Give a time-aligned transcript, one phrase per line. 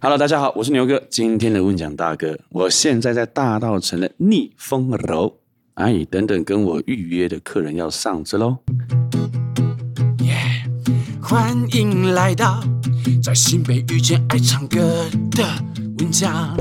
[0.00, 1.02] Hello，大家好，我是牛哥。
[1.10, 5.38] 今天的问讲大哥，我现在在大道城的逆风楼，
[5.74, 8.58] 哎，等等跟我预约的客人要上车喽。
[11.20, 12.62] 欢迎来到
[13.20, 14.78] 在新北遇见爱唱歌
[15.32, 15.44] 的
[15.98, 16.56] 问讲。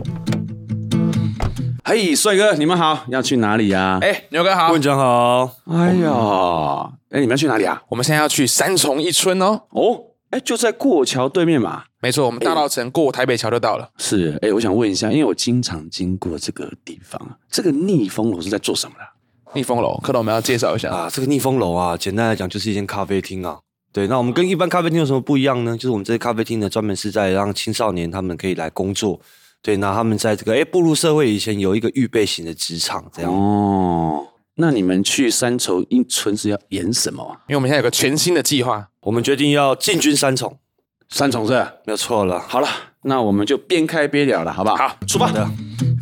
[1.85, 3.99] 嘿，帅哥，你们好，要去哪里呀？
[4.01, 5.51] 哎，牛哥好，问讲好。
[5.65, 7.83] 哎呀，哎，你们要去哪里啊？
[7.89, 9.61] 我们现在要去三重一村哦。
[9.69, 11.83] 哦，哎，就在过桥对面嘛。
[12.01, 13.89] 没错，我们大稻城过台北桥就到了。
[13.97, 17.19] 是，哎，我想问一下，因为我经常经过这个地方，
[17.49, 19.05] 这个逆风楼是在做什么的？
[19.53, 21.09] 逆风楼，可能我们要介绍一下啊。
[21.11, 23.57] 这个逆风楼啊，简单来讲就是一间咖啡厅啊。
[23.93, 25.75] 对，那我们跟一般咖啡厅有什么不一样呢？
[25.75, 29.19] 就是我们这些咖啡厅呢，专门是在让青少年他们可以来工作。
[29.61, 33.33] 对，那他们在这个哎步入社会以前，有一个预备型的职场这样。
[33.33, 37.41] 哦，那你们去三重一村是要演什么啊？
[37.47, 40.59] 因为我们现在有个全新的计划，我们决定要进军三重。
[41.07, 41.71] 三重是吧？
[41.85, 42.41] 没有错了。
[42.45, 42.67] 好了，
[43.03, 44.75] 那我们就边开边聊了，好不好？
[44.75, 45.31] 好，出发。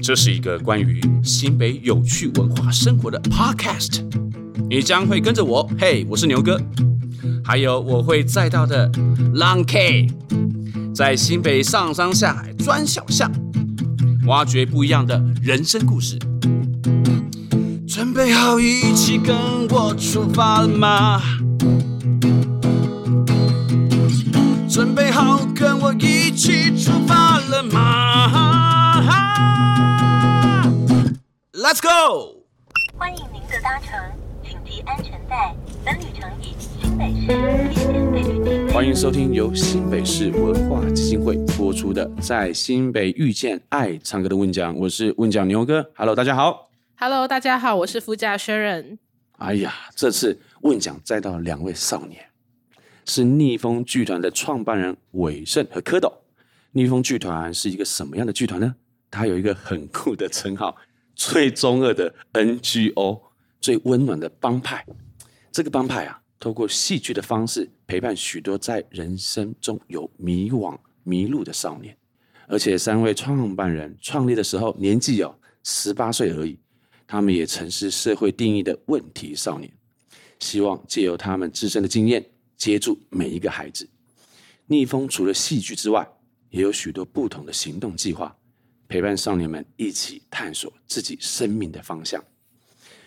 [0.02, 4.03] 这是一个关于新北有趣文化生活的 podcast，
[4.72, 6.59] 你将会跟着我，嘿，我是牛哥，
[7.44, 8.89] 还有我会载到的
[9.36, 10.08] Long K，
[10.95, 13.31] 在新北上山下海钻小巷，
[14.25, 16.17] 挖掘不一样的人生故事。
[17.88, 19.36] 准备好一起跟
[19.69, 21.22] 我出发了吗？
[24.76, 29.02] 准备好跟我一起出发了吗
[31.54, 32.44] ？Let's go！
[32.98, 33.98] 欢迎您的搭乘，
[34.44, 35.56] 请系安全带。
[35.86, 38.73] 本旅程以新北市。
[38.73, 45.90] 欢迎收听由新北市文化基金会播出的《在新北遇见爱唱歌的问讲》，我是问讲牛哥。
[45.96, 46.70] Hello，大家好。
[46.98, 48.98] Hello，大家好，我是副驾 Sharon。
[49.38, 52.26] 哎呀，这次问讲载到两位少年。
[53.06, 56.11] 是逆风剧团的创办人韦盛和蝌蚪。
[56.72, 58.75] 逆风剧团是一个什么样的剧团呢？
[59.09, 60.75] 它有一个很酷的称号：
[61.16, 63.22] 最中二的 NGO，
[63.62, 64.85] 最温暖的帮派。
[65.52, 71.96] 这个帮派啊，透过戏剧的方式陪伴许多在人生中有迷惘、迷路的少年。
[72.47, 76.59] 而且三位创办人创立的时候年纪有十八岁而已，
[77.07, 79.72] 他们也曾是社会定义的问题少年。
[80.40, 82.25] 希望借由他们自身的经验。
[82.58, 83.90] 接住每一个孩子。
[84.68, 86.08] 逆风除了戏剧之外，
[86.50, 88.36] 也有许多不同的行动计划，
[88.88, 92.24] 陪伴少年们一起探索自己生命的方向。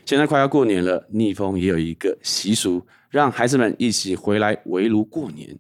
[0.05, 5.59] 现在快要过年了，逆风也有一个习俗，让孩子们一起回来围炉过年。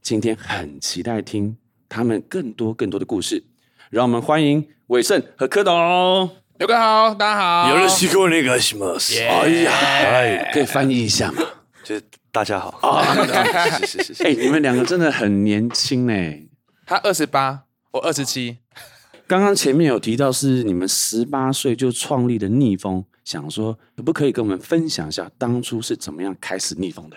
[0.00, 1.56] 今天很期待听
[1.88, 3.44] 他们更多更多的故事，
[3.90, 6.30] 让我们欢迎伟盛和蝌蚪。
[6.58, 7.70] 刘哥好，大家好。
[7.70, 8.98] 有人喜欢那个什么？
[9.28, 11.42] 哎呀，哎，可以翻译一下吗？
[11.84, 12.00] 就
[12.38, 13.16] 大家好啊！
[13.80, 16.12] 是是是是， 哎，你们两个真的很年轻呢。
[16.86, 18.58] 他二十八，我二十七。
[19.26, 27.16] 刚刚前面有提到是你们十八岁就创立的逆风，想说可不可以跟我们分享一下当初是怎么样开始逆风的？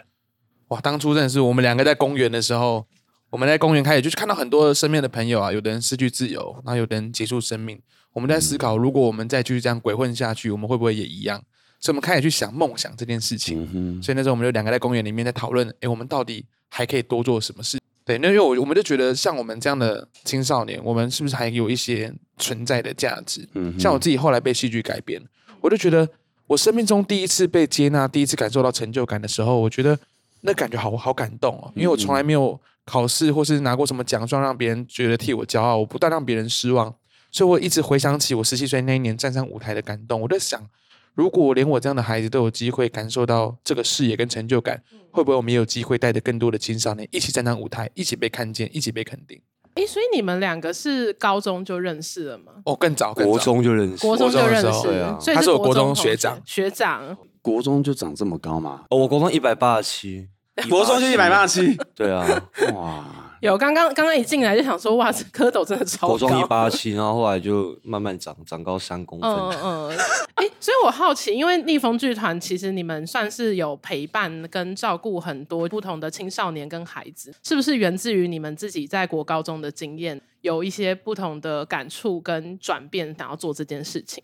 [0.69, 2.87] 哇，当初真的是我们两个在公园的时候，
[3.29, 7.79] 我们在公园开始就是看到很多身边的朋友啊，有的人失去自由，那有的人结束生命。
[8.13, 11.43] 我们在思考，如果我们再继续这样鬼混下去，我们会不会也一样？
[11.81, 13.67] 所以，我们开始去想梦想这件事情。
[13.73, 17.79] 嗯、所以那时候，我们就两个在公园里面在讨论：哎，我们到底还可以多做什么事？
[18.05, 23.47] 对，那因为我我们就觉得，像我们这样的青少年，我们是不是还有一些存在的价值？
[23.53, 25.19] 嗯，像我自己后来被戏剧改编，
[25.59, 26.07] 我就觉得，
[26.45, 29.97] 我生命中第一次被接纳，第一次感受到成就感的时候，我觉得
[30.41, 31.71] 那感觉好好感动哦。
[31.75, 36.93] 因为我从来没有考试或是拿过什么奖状，让别人觉得替我骄傲，我不断让别人失望，
[37.31, 40.61] 所以我一直回想起我十七岁那一年站上舞台的感动，我在想。
[41.13, 49.41] 如果连我这样的孩子都有机会感受到这个视野跟成就感，会不会我们也有机会带着更多的青少年一起站上舞台，一起被看见，一起被肯定？
[49.75, 52.53] 诶，所以你们两个是高中就认识了吗？
[52.65, 58.85] 哦，更早，更早，国中就认识，国中就认识，对啊，他是我国中学长，学长，国中就长这么高吗？
[58.89, 60.27] 哦，我国中一百八十七，
[60.69, 63.20] 国中就一百八十七，对啊，哇。
[63.41, 66.09] 有刚刚刚刚一进来就想说，哇，这蝌蚪真的超高。
[66.09, 69.29] 国中一八七，然后后来就慢慢长，长高三公分。
[69.29, 69.97] 嗯嗯。
[70.35, 84.23] 哎、 欸，所以我好奇，因为逆风剧团其实你们算是有陪伴跟照顾很多不同的青少年跟孩子，是不是源自于你们自己在国高中的经验，有一些不同的感触跟转变，想要做这件事情？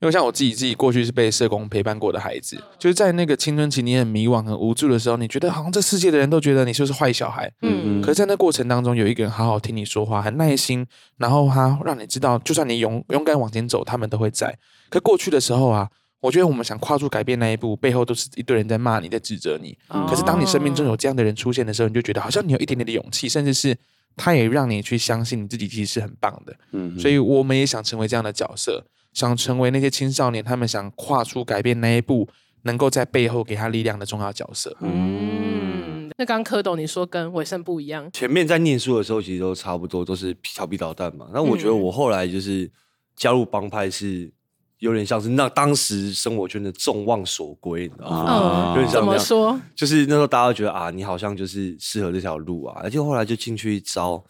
[0.00, 10.86] 因为像我自己，自己过去是被社工陪伴过的孩子，就是在那个青春期你很迷惘、很无助的时候，你觉得好像这世界的人都觉得你就是坏小孩，嗯，可是在那过程当中，有一个人好好听你说话，很耐心，
[11.16, 14.56] 然后他让你知道，就算你勇勇敢往前走，他们都会在。
[14.88, 15.88] 可过去的时候啊，
[16.20, 19.76] 我觉得我们想跨出改变那一步，背后都是一堆人在骂你，在指责你。
[20.08, 23.76] 可是当你生命中有这样的人出现的时候，你就觉得好像你有一点点的勇气，甚至是。
[24.20, 26.52] 他也让你去相信你自己其实是很棒的。
[26.72, 28.84] 嗯，所以我们也想成为这样的角色，
[29.18, 32.28] 想成为那些青少年他们想跨出改变那一步，
[32.62, 34.76] 能够在背后给他力量的重要角色。
[34.80, 41.26] 嗯，那刚刚蝌蚪你说跟玮盛不一样，前面在念书的时候，其实都差不多，都是调皮捣蛋嘛。
[41.34, 42.70] 那我觉得我后来就是
[43.16, 44.30] 加入帮派，是
[44.78, 48.74] 有点像是那当时生活圈的众望所归，你知道吗？
[48.74, 49.60] 嗯，有点像怎么说？
[49.74, 54.24] 就是那时候大家都觉得啊，你好像就是适合这条路啊，而且后来就进去一招，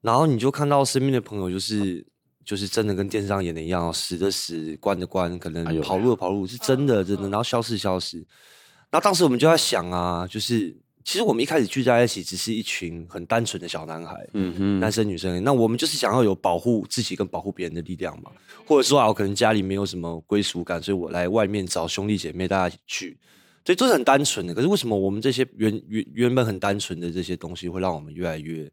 [0.00, 2.06] 然后你就看到身边的朋友就是
[2.44, 8.18] 就是真的跟电视上演的一样，哦死的死，关的关，可能跑路的跑路，是真的真的，然后消失消失。
[8.90, 18.30] 然后当时我们就在想啊，就是其实我们一开始聚在一起，只是一群很单纯的小男孩，嗯哼，男生女生，那我们就是想要有保护自己跟保护别人的力量嘛，
[18.66, 23.18] 或者说啊，我可能家里没有什么归属感，所以我来外面找兄弟姐妹大家一起去，
[23.64, 24.54] 所以都是很单纯的。
[24.54, 28.70] 可是为什么我们这些原原原本很单纯的这些东西，会让我们越来越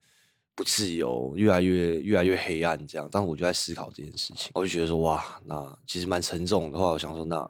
[0.60, 2.78] 不自由，越来越越来越黑暗？
[2.86, 7.50] 这样，但我就在思考这件事情，我就觉得说，哇，那其实蛮沉重的话，我想说，那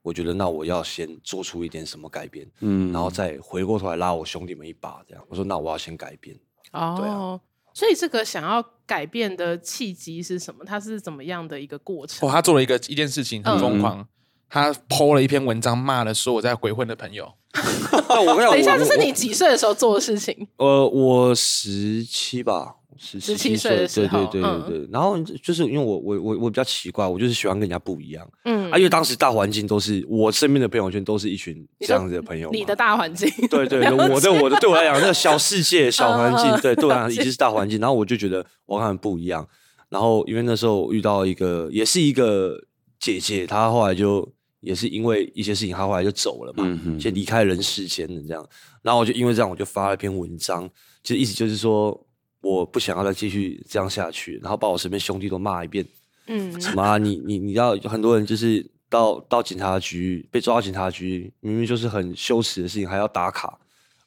[0.00, 5.24] 我觉得那我要先做出一点什么改变，嗯然后再回过头来拉我兄弟们一把，这样。
[5.28, 6.38] 我说，那我要先改变。
[6.70, 7.40] 哦，对啊
[7.74, 10.64] 所以这个想要改变的契机是什么？
[10.64, 12.28] 它是怎么样的一个过程？
[12.28, 14.06] 哦，他做了一个一件事情很疯狂，
[14.48, 17.34] 他 PO 了一篇文章，骂了所有在鬼混的朋友。
[18.08, 20.46] 那我跟你讲等一下，这是你几岁的时候做的事情？
[20.56, 24.88] 呃，我十七吧，十17七岁的时对候对对对对。
[24.92, 28.28] 然后就是因为我我我我比较奇怪，我就是喜欢跟人家不一样。
[28.44, 32.56] 嗯啊，因为当时大环境都是我身边的朋友圈都是一群这样子的朋友嘛。
[32.56, 37.78] 你的大环境， 对对对，我的我的对我来讲，那个小世界、小环境，嗯对对我来讲已经是大环境。
[37.78, 39.46] 然后我就觉得我跟他们不一样。
[39.90, 42.58] 然后因为那时候遇到一个，也是一个
[42.98, 44.28] 姐姐，她后来就
[44.64, 48.48] 也是因为一些事情，他后来就走了嘛，嗯哼就离开人世间的这样。
[48.82, 50.68] 然后我就因为这样，我就发了一篇文章，
[51.02, 52.06] 其实意思就是说，
[52.40, 55.86] 我不想要再继续这样下去，然后把我身边兄弟都骂一遍。
[56.26, 56.98] 嗯，什么、啊？
[56.98, 63.58] 你你你要很多人就是到到警察局被抓到警察局，明明就是很羞耻的事情，还要打卡，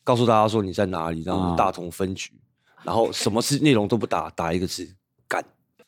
[0.03, 2.31] 告诉大家说你在哪里，然后大同分局，
[2.83, 4.93] 然后什么事内容都不打，打一个字干。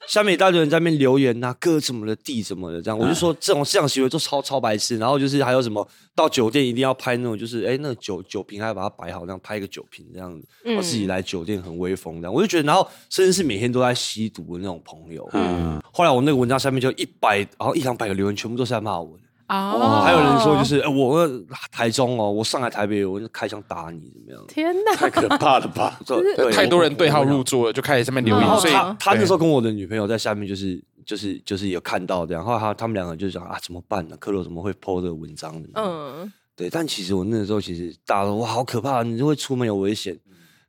[0.10, 4.98] 下面一大堆人在那边留言呐、啊，哥怎么的，弟怎么的，这样我就说这种这样行为都超超白痴。
[4.98, 12.34] 然后就是还有什么到酒店一定要拍那种，就是哎那个酒酒瓶还要把它摆好，这样拍一个酒瓶这样子，然后自己来酒店很威风这样。
[12.34, 15.80] 我就觉得，然后甚至是每天都在吸毒的那种朋友，嗯。
[15.94, 19.24] 后来我那个文章下面就一百，然后一两百个留言，全部都是在骂我的。
[19.50, 21.28] 哦，还有人说就是，哎、我
[21.72, 24.46] 台中哦，我上来台北，我就开枪打你，怎么样？
[24.48, 26.00] 天哪，太可怕了吧？
[26.06, 34.16] 对对太多人对号入我座了，就开始上面留言，所以他他那对时候跟我的女朋友在下面，就是就是就是有看到这样，后来他他们两个就讲啊，怎么办呢？
[34.20, 35.68] 蝌蚪怎么会 po 这个文章呢？
[35.74, 40.16] 嗯，对，但其实我那时候其实大家都哇好可怕，你就会出门有危险。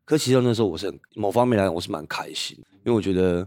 [0.07, 3.47] 可其实那时候我是很某方面来讲，我是蛮开心，因为我觉得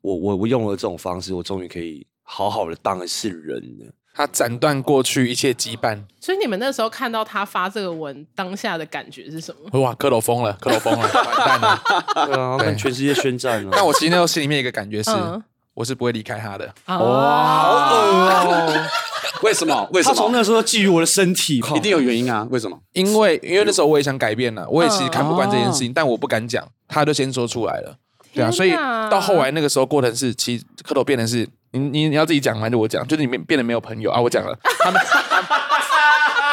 [0.00, 3.86] 我我我用了这种方式，我终于可以好好的当一次人了。
[4.16, 6.00] 他斩断过去一切羁绊。
[6.20, 9.80] 所以你们那时候看到他发这个文，当下的感觉是什么？
[9.80, 11.82] 哇，克罗疯了，克罗疯了，完蛋了！
[12.26, 13.70] 对啊，跟全世界宣战了。
[13.72, 15.42] 但我其实那时候心里面一个感觉是，嗯
[15.74, 16.64] 我是不会离开他的。
[16.86, 18.88] 哇，哦，
[19.42, 19.86] 为什么？
[19.92, 20.14] 为什么？
[20.14, 22.48] 他从那时候觊觎我的身体，一定有原因啊？
[22.50, 22.78] 为什么？
[22.94, 27.94] 因为因为那时候我也想改变了，我也其实看不惯这件事哦情，但我不敢讲，他就先说出来了。
[28.36, 28.70] 对啊，所以
[29.10, 33.04] 到后来那个时候过程是，其实蝌蚪变成是你你你要自己讲还是我讲？
[33.08, 34.10] 就是你变变得没有朋友？
[34.10, 35.00] 啊，我讲了， 他们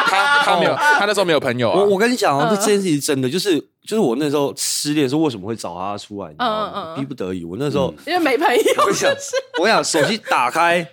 [0.05, 1.79] 他他没有，他那时候没有朋友啊。
[1.79, 2.55] 我我跟你讲啊，嗯。
[2.55, 6.29] 这件事情真的就是就是我那时候失恋，时候为什么会找他出来？
[6.29, 6.71] 你知道吗？
[6.73, 6.99] 嗯嗯嗯。
[6.99, 7.43] 逼不得已。
[7.43, 9.11] 我那时候因为没朋友，我跟你讲，
[9.59, 10.87] 我跟你讲，手机打开，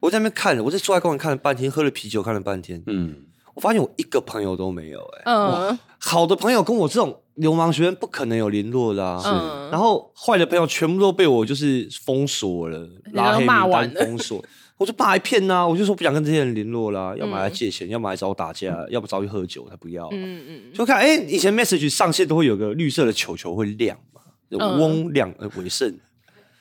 [0.00, 3.16] 我在那边看，我在出来公园看了半天，喝了啤酒看了半天，嗯，
[3.54, 5.78] 我发现我一个朋友都没有、欸，哎、嗯。
[5.98, 9.22] 好的朋友跟我这种流氓学生不可能有联络的啊。
[9.24, 14.44] 嗯然后坏的朋友全部都被我就是封锁了，拉黑名骂完了单封锁。
[14.78, 20.06] 我就骂一片呐、啊，我就说不想跟这些人联络啦，要么来借嗯钱，要么来找我打架，要不找去喝酒，他不要。
[20.12, 25.92] 嗯嗯，就看哎、以前 message 上线都会有个绿色的球球会亮嘛，嗯翁亮呃伟盛。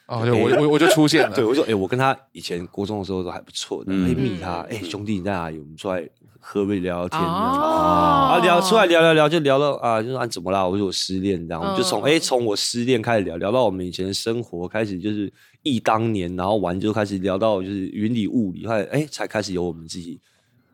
[0.07, 1.33] 哦，对我我我就出现了。
[1.35, 5.59] 对，我就说，哎、我跟他以前国中的时候都还不错的，嗯哎、密他，哎、兄弟你在哪里？
[5.59, 6.01] 我们出来
[6.47, 10.63] 喝杯聊聊天，哦啊，聊出来聊聊聊，就聊到啊，就说啊怎么啦？
[10.65, 15.31] 我说我失恋，这样，我们就从哎从我失恋开始聊，聊到我们以前的生活，开始就是
[15.63, 20.19] 忆当年，然后玩就开始聊到就是云里雾里，后来哎才开始有我们自己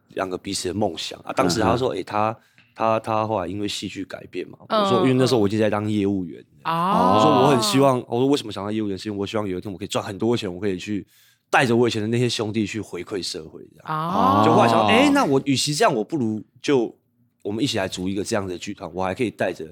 [0.09, 1.31] 两个彼此的梦想啊。
[1.31, 2.37] 当时他说，哎、他
[2.75, 6.43] 他他后来因为戏剧改变嘛，我说因为那时候我已经在当业务员。
[6.65, 8.97] 哦，我说我很希望，我说为什么想当业务员？
[8.97, 11.07] 是因为我希望有一天我可以赚很多钱，我可以去
[11.51, 13.86] 带着我以前的那些兄弟去回馈社会，这样。
[13.86, 16.98] 哦，就后来想，哎、那我与其这样，我不如就
[17.43, 19.65] 我们一起来组一个这样的剧团，我还可以带着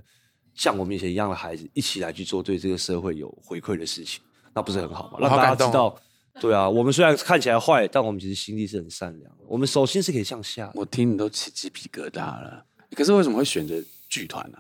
[0.54, 4.22] 像我们以前一样的孩子，一起来去做对这个社会有回馈的事情，
[4.54, 5.20] 那不是很好吗？
[5.22, 5.96] 让大家知道，
[6.42, 10.70] 对啊，我们虽然看起来坏，但我们其实心地是很善良的，我们手心是可以向下。
[10.76, 12.66] 我听你都起鸡皮疙瘩了。
[12.94, 14.58] 可是为什么会选择剧团呢？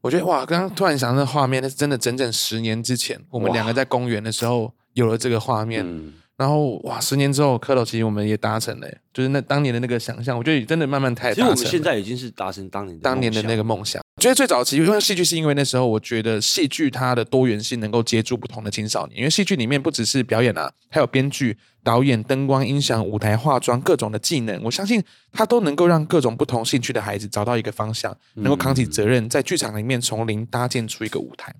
[0.00, 5.84] 我觉得哇，刚刚突然想到那画面，那是真的整整十年之前，我们两个在公园的时候有了这个画面。
[5.84, 11.54] 嗯然后哇，十年之后，蝌蚪其实我们也达成了，就是那当年的那个想象，我觉得真的慢慢太达成了。
[11.56, 14.00] 其实我们现在已经是达成当年当年的那个梦想。
[14.14, 25.02] 我觉得最早期因为戏剧，是因为那时候我觉得戏剧它的多元性能够接住不同的青少年，因为戏剧里面不只是表演啊，还有编剧、导演、灯光、音响、舞台、化妆各种的技能，我相信
[25.32, 31.52] 它都能够让各种不同兴趣的孩子找到一个方向，能够扛起责任，在剧场里面从零搭建出一个舞台。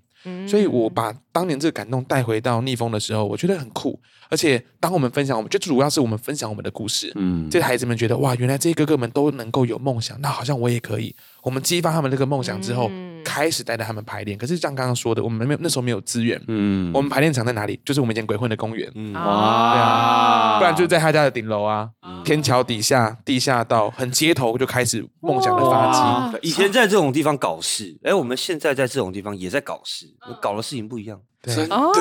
[0.47, 3.99] 所以我把当年这个感动带回到逆风的时候，我觉得很酷。
[4.29, 7.11] 而且当我们分享，我们就主要是我们分享我们的故事。
[7.15, 11.15] 嗯，这些孩子们觉得哇，原来这些哥哥们都能够有梦想，那好像我也可以。
[11.41, 14.35] 我们激发他们这个梦想之后，嗯、开始带着他们排练。
[14.35, 16.41] 可是像刚刚说的，我们没有那时候没有资源。
[16.47, 17.79] 嗯，我们排练场在哪里？
[17.85, 18.91] 就是我们以前鬼混的公园。
[18.95, 26.39] 嗯，哇，对啊，不然就在他家的顶楼啊，嗯、天桥底下、地下道，很街头就开始梦想的发迹。
[26.41, 30.07] 以前在这种地方搞事，哎，我们现在在这种地方也在搞事，
[30.41, 31.19] 搞的事情不一样。
[31.41, 31.93] 对哦，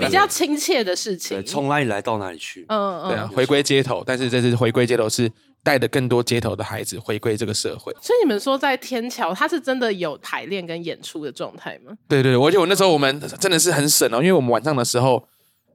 [0.00, 1.44] 比较亲切的事情。
[1.44, 2.64] 从哪里来到哪里去？
[2.68, 4.02] 嗯嗯，对啊，回归街头。
[4.06, 5.30] 但是这次回归街头是。
[5.66, 11.92] 带着更多街头的孩子回归这个社会，所以你们说在天桥，他是真的有排练跟演出的状态吗？
[12.06, 15.26] 对对，而且我那时候我们真的是很省哦，因为我们晚上的时候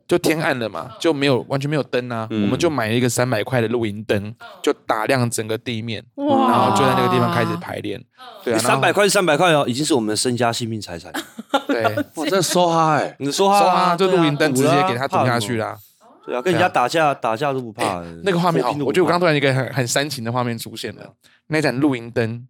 [0.07, 4.33] 就天暗了嘛，就没有完全没有灯啊，嗯、我们就买了一个三百块的露营灯，
[4.63, 6.49] 就打亮整个地面，哇。
[6.49, 8.01] 然后就在那个地方开始排练。
[8.45, 11.11] 对啊，三百块是三百块哦，已经是我们的身家性命财产。
[11.67, 11.83] 对，
[12.15, 15.77] 我真的梭哈哎，你的梭哈，梭哈，就露营灯直接给他堵下去啦。
[16.25, 18.01] 对啊，跟人家打架打架都不怕。
[18.01, 21.13] 欸、那个画面好，我觉得我刚突然一个很很煽情的画面出现了。
[21.47, 22.47] 那盏露营灯，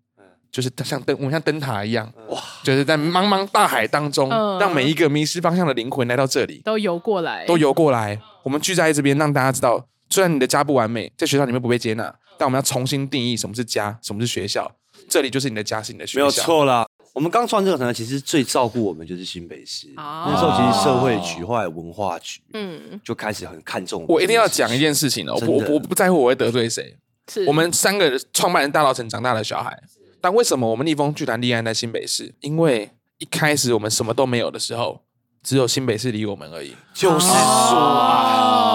[0.51, 8.19] 就是像灯，我们像灯塔一样，哇，就是在茫茫大海当中，让每一个迷失方向的灵魂来到这里，都游过来，都游过来。
[8.43, 14.71] 我们聚在这边，让大家知道，虽然你的家不完美，在学校里面不被接纳，但我们要重新定义什么是家，什么是学校。
[15.09, 16.85] 这里就是你的家，是你的学校，没有错啦。
[17.13, 19.87] 我们刚创这个团，其实最照顾我们就是新北市。
[19.97, 24.15] 哦、那时候其实社会局或者文化局，嗯，就开始很看重我。
[24.15, 26.97] 我一定要讲一件事情哦，我我不在乎我会得罪谁。
[27.31, 29.81] 是我们三个创办人大稻城长大的小孩，
[30.19, 32.33] 但为什么我们逆风剧团立案在新北市？
[32.41, 32.89] 因为
[33.19, 35.01] 一开始我们什么都没有的时候。
[35.43, 38.70] 只有新北市理我们而已，就是说啊，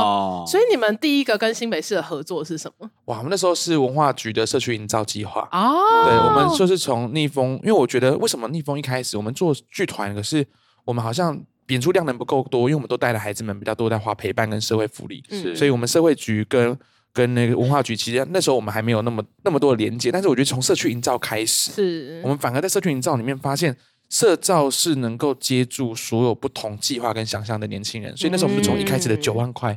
[0.47, 2.91] 所以你们第一个跟新北市的合作是什么？
[3.07, 6.05] 哇，我们那时候是文化局的社区营造计划哦。
[6.07, 10.47] 对，我们就是从逆风，因为我觉得为什么逆风一开始我们做剧团，可是
[10.85, 11.38] 我们好像
[11.69, 16.79] 演出量能不够多，因为我们都带了孩子们比较多在花陪伴跟社会福利，是，所以我们社会局跟
[17.12, 23.76] 跟那个文化局，其实那时候我们还没有那么那么多的连接，但是我觉得从社区营造开始，是我们反而在社区营造里面发现。
[24.09, 29.76] 社造是能够接住所有不同计划跟想象的年轻人，所以那时候我们就从一开始的九万块，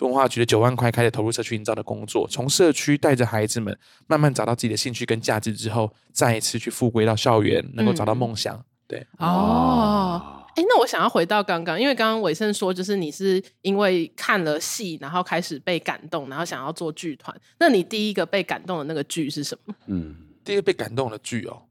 [0.00, 8.62] 文化局的九万块开始投入社区营造的工作，从社区带着孩子们慢慢找到自己的兴趣跟价值之后，再一次去复归到校园，能够找到梦想。
[8.86, 17.34] 对，哦，哎，那我想要回到刚刚，因为刚刚伟盛说，就是你是因为看了戏，然后开始被感动，然后想要做剧团。
[17.58, 19.74] 那你第一个被感动的那个剧是什么？
[19.86, 21.62] 嗯，第一个被感动的剧哦。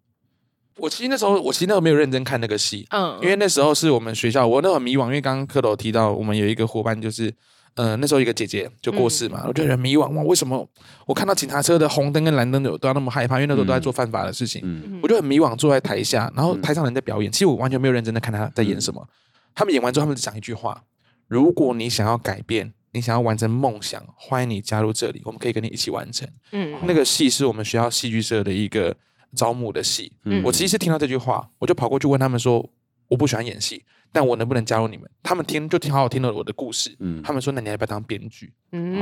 [0.78, 7.32] 我其实那时候，我其实那时候没有认真看那个戏，嗯，因为那时候是我们学校，我那时候很迷惘，因为刚刚蝌蚪提到我们有一个伙伴，就是，
[7.76, 10.68] 呃，那时候一个姐姐就过世嘛，嗯、我觉得很迷惘，哇，为什么
[11.08, 13.36] 我看到警察车的红灯跟蓝灯都都要那么害怕？
[13.36, 19.02] 因为那时候都在做犯法的事情，嗯、我就很迷惘，坐在台下，然后台上人在表演，其实我完全没有认真的看他在演什么。
[19.02, 19.10] 嗯、
[19.56, 20.84] 他们演完之后，他们只讲一句话：
[21.28, 26.28] 如果你想要改变，你想要完成梦想，欢迎你加入这里，我们可以跟你一起完成。
[26.52, 28.96] 嗯，那个戏是我们学校戏剧社的一个。
[29.36, 32.70] 招募的戏，嗯、我其实听到这句话，我就跑过去问他们说
[33.14, 38.96] ：“我不喜欢演戏，但我能不能加入你们？”他们听就听好好听了我的故事，嗯、他们说：“那你要不要当编剧？”嗯，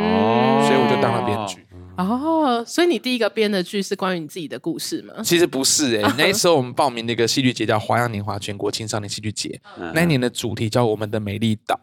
[0.66, 1.66] 所以我就当了编剧。
[1.98, 5.14] 哦，所以你第一个编的剧是关于你自己的故事吗？
[5.24, 11.76] 其实不是诶、欸， 那时候我们报名的一个戏剧节叫花样年华全国青少年戏剧节，嗯、那一年的主题叫《我们的美丽岛》。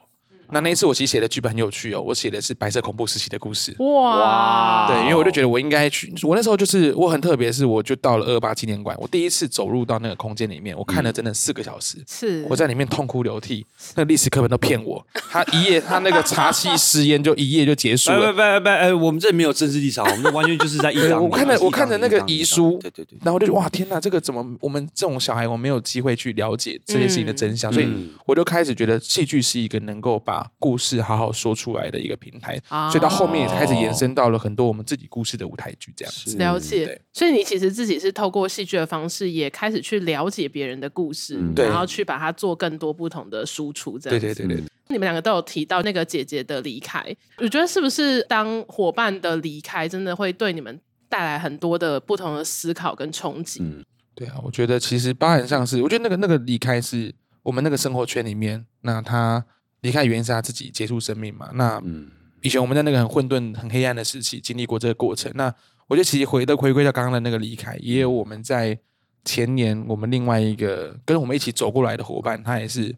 [0.51, 3.75] 那那一次我其实写的剧本很有趣哦，我写的是白色恐怖时期的故事。
[3.79, 12.47] 哇，对，因为我就觉得我应该去，我那时候就是我很特别，是我就到了二二八纪念馆，我第一次走入到那个空间里面，我看了真的四个小时，是。
[12.49, 27.89] 我在里面痛哭流涕，那历史课本都骗我，他一夜他那个查缉实验就一夜就结束了， 不不不我们这里没有政治立场，我们完全就是在一 我看了我看了那个遗书，对对对，然后我就哇天哪，这个怎么我们这种小孩我没有机会去了解这些事情的真相，所以
[28.27, 36.37] 我就开始觉得戏剧是一个能够把把故事好好说出来的一个平台，啊所以到后面也开始延伸到了很多我们自己故事的舞台剧这样子。
[36.37, 43.99] 了解，所以你其实自己是透过戏剧的方式，也开始去了解别人的故事，嗯然后去把它做更多不同的输出。
[43.99, 44.27] 这样子。
[44.27, 47.05] 对对对对，你们两个都有提到那个姐姐的离开，
[47.39, 53.61] 我觉得是不是当伙伴的离开，真的会对你们带来很多的不同的思考跟冲击？
[53.63, 53.85] 嗯。
[54.15, 57.15] 对啊，我觉得其实包含上是，我觉得那个那个离开是
[57.45, 59.45] 我们那个生活圈里面，那他
[59.81, 61.51] 离开原因是他自己结束生命嘛。
[61.55, 65.31] 那嗯以前我们在那个很混沌、很黑暗的时期经历过这个过程。
[65.35, 65.53] 那
[65.89, 68.79] 我觉得其实回的回归到刚刚的那个离开，也有我们在
[69.25, 72.95] 前年我们另外一个跟我们一起走过来的伙伴，他也是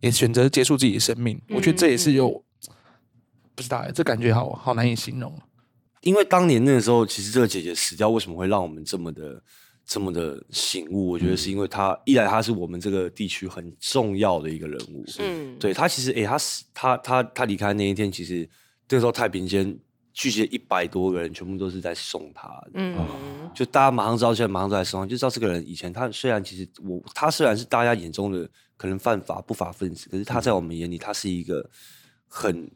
[0.00, 1.40] 也选择结束自己的生命。
[1.50, 2.42] 我觉得这也是有
[3.54, 5.32] 不知道哎，这感觉好好难以形容。
[6.00, 9.40] 因为当年那个时候，其实这个姐姐死掉，为什么会让我们这么的
[9.90, 11.08] 这么的醒悟？
[11.08, 18.48] 我觉得是因为她一来她是我们这个地区很重要的一个人物，嗯，对她其实诶，她死她她她离开那一天，其实
[18.88, 19.76] 那时候太平间
[20.12, 22.70] 聚集了一百多个人，全部都是在送她的。
[22.74, 22.96] 嗯，
[23.52, 31.68] 就大家马上知道，现在马上都在送她，就知道这个人以前他虽然其实我他虽然是大家眼中的可能犯法不法分子，可是他在我们眼里，他是一个
[32.28, 32.70] 很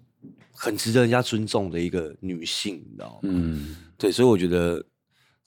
[0.50, 3.18] 很值得人家尊重的一个女性，你知道吗？
[3.22, 3.76] 嗯。
[3.96, 4.84] 对，所以我觉得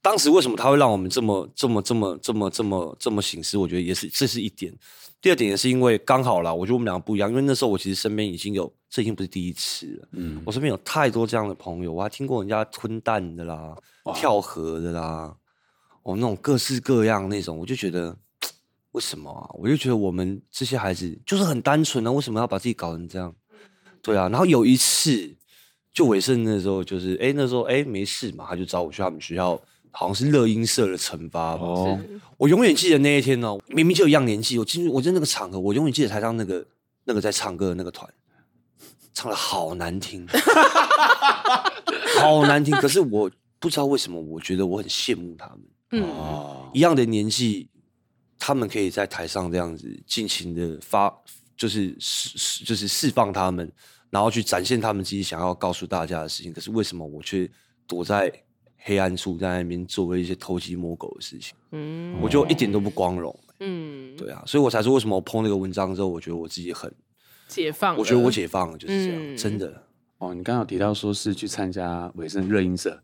[0.08, 4.74] 当时为什么他会让我们这么这么这么这么这么这么醒思，我觉得也是这是一点。
[5.20, 10.08] 第二点也是因为刚好啦，我觉得我们两个不一样，因为那时候我其实身边已经有，这已经不是第一次了。
[10.14, 13.76] 嗯我身边有太多这样的朋友，我还听过人家吞蛋的啦、
[14.16, 15.36] 跳河的啦，
[16.04, 18.18] 哦，那种各式各样那种，我就觉得
[18.94, 19.44] 为什么啊？
[19.56, 23.36] 我就觉得我们这些孩子就是很单纯啊，为什么要把自己搞成这样？
[24.02, 25.36] 对啊，然后有一次
[25.92, 29.62] 就尾声的时候，就是哎那时候哎没事嘛，他就找我去他们学校，
[29.92, 31.64] 好像是乐音社的惩罚吧。
[31.64, 32.00] 哦
[32.38, 36.64] 我永远记得那一天哦、明明就一样年纪，我进去我在那个场合，我永远记得台上那个
[37.06, 38.08] 那个在唱歌的那个团，
[39.12, 40.24] 唱的好难听，
[42.22, 42.76] 好难听。
[42.76, 43.28] 可是我
[43.58, 45.60] 不知道为什么，我觉得我很羡慕他们。
[45.94, 47.68] 嗯，哦一样的年纪，
[48.38, 51.12] 他们可以在台上这样子尽情的发，
[51.56, 53.72] 就是释就是释放他们，
[54.12, 56.54] 然后去展现他们自己想要告诉大家的事情。
[56.54, 57.50] 可是为什么我却
[57.88, 58.32] 躲在
[58.80, 61.56] 黑暗处，在那边做了一些偷鸡摸狗的事情？
[61.72, 62.16] 嗯。
[62.22, 63.38] 我就一点都不光荣。
[63.60, 66.92] 嗯，对啊，所以我才说为什么我 PO 那个文章之后，我觉得我自己很，
[67.48, 69.36] 解放，我觉得我解放了，就是这样，嗯。
[69.38, 69.84] 真的。
[70.20, 73.00] 哦，你刚刚有提到说是去参加尾声热音社，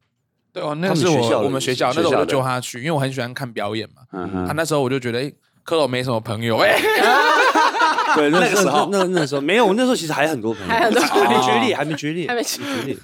[0.51, 4.01] 对哦，那个是我们学校我们学校，那时候我就揪他去，因为我很喜欢看表演嘛。
[4.47, 5.31] 他那时候我就觉得，哎，
[5.63, 6.75] 科罗没什么朋友，哎，
[8.15, 8.89] 对，那 那个时候。
[8.91, 12.97] 那那那时候没有，我那时候其实还很多朋友，还很多还没决裂，还没决裂，还没决决裂。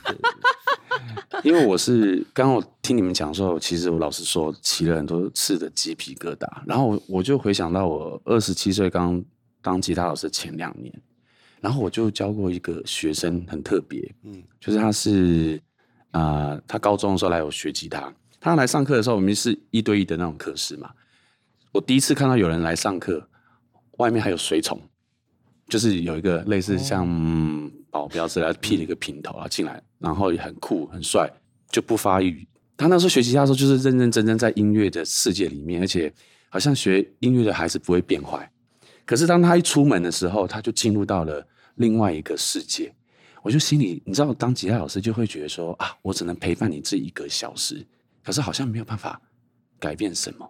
[1.43, 9.23] 因为我是刚刚我听你们讲的时候，其实我老实说起了很多次的鸡皮疙瘩，然后我我就回想到我二十七岁刚
[9.61, 10.91] 当吉他老师前两年，
[11.61, 15.61] 然后我就教过一个学生，很特别，嗯，就是他是
[16.11, 20.89] 啊、呃他高中的时候来我学吉他，他来上课的时候，我们是一对一的那种课室嘛，
[21.71, 23.29] 我第一次看到有人来上课，
[23.97, 24.81] 外面还有随从，
[25.69, 31.31] 就是有一个类似像嗯保镖之类的，披了一个平头啊进来，然后也很酷很帅，
[31.69, 32.47] 就不发育。
[32.75, 36.11] 他那时候学吉他的时候，就是认认真真在音乐的世界里面，而且
[36.49, 38.49] 好像学音乐的孩子不会变坏。
[39.05, 42.93] 可是当他一出门的时候，他就进入到了另外一个世界。
[43.41, 47.85] 我就心里，你知道，当吉他老师就会觉得说啊，我只能陪伴你这一个小时，
[48.23, 49.21] 可是好像没有办法
[49.79, 50.49] 改变什么。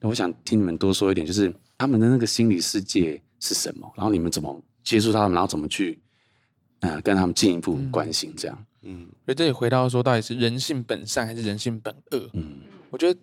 [0.00, 6.00] 那我想听你们多说一点，就是他们的那个心理世界是什么，然后你们怎么接触他们，然后怎么去，
[6.80, 8.64] 呃，跟他们进一步关心这样。
[8.82, 12.30] 嗯，所以这里回到说，到底是人性本善还是人性本恶？
[12.34, 13.20] 嗯我觉得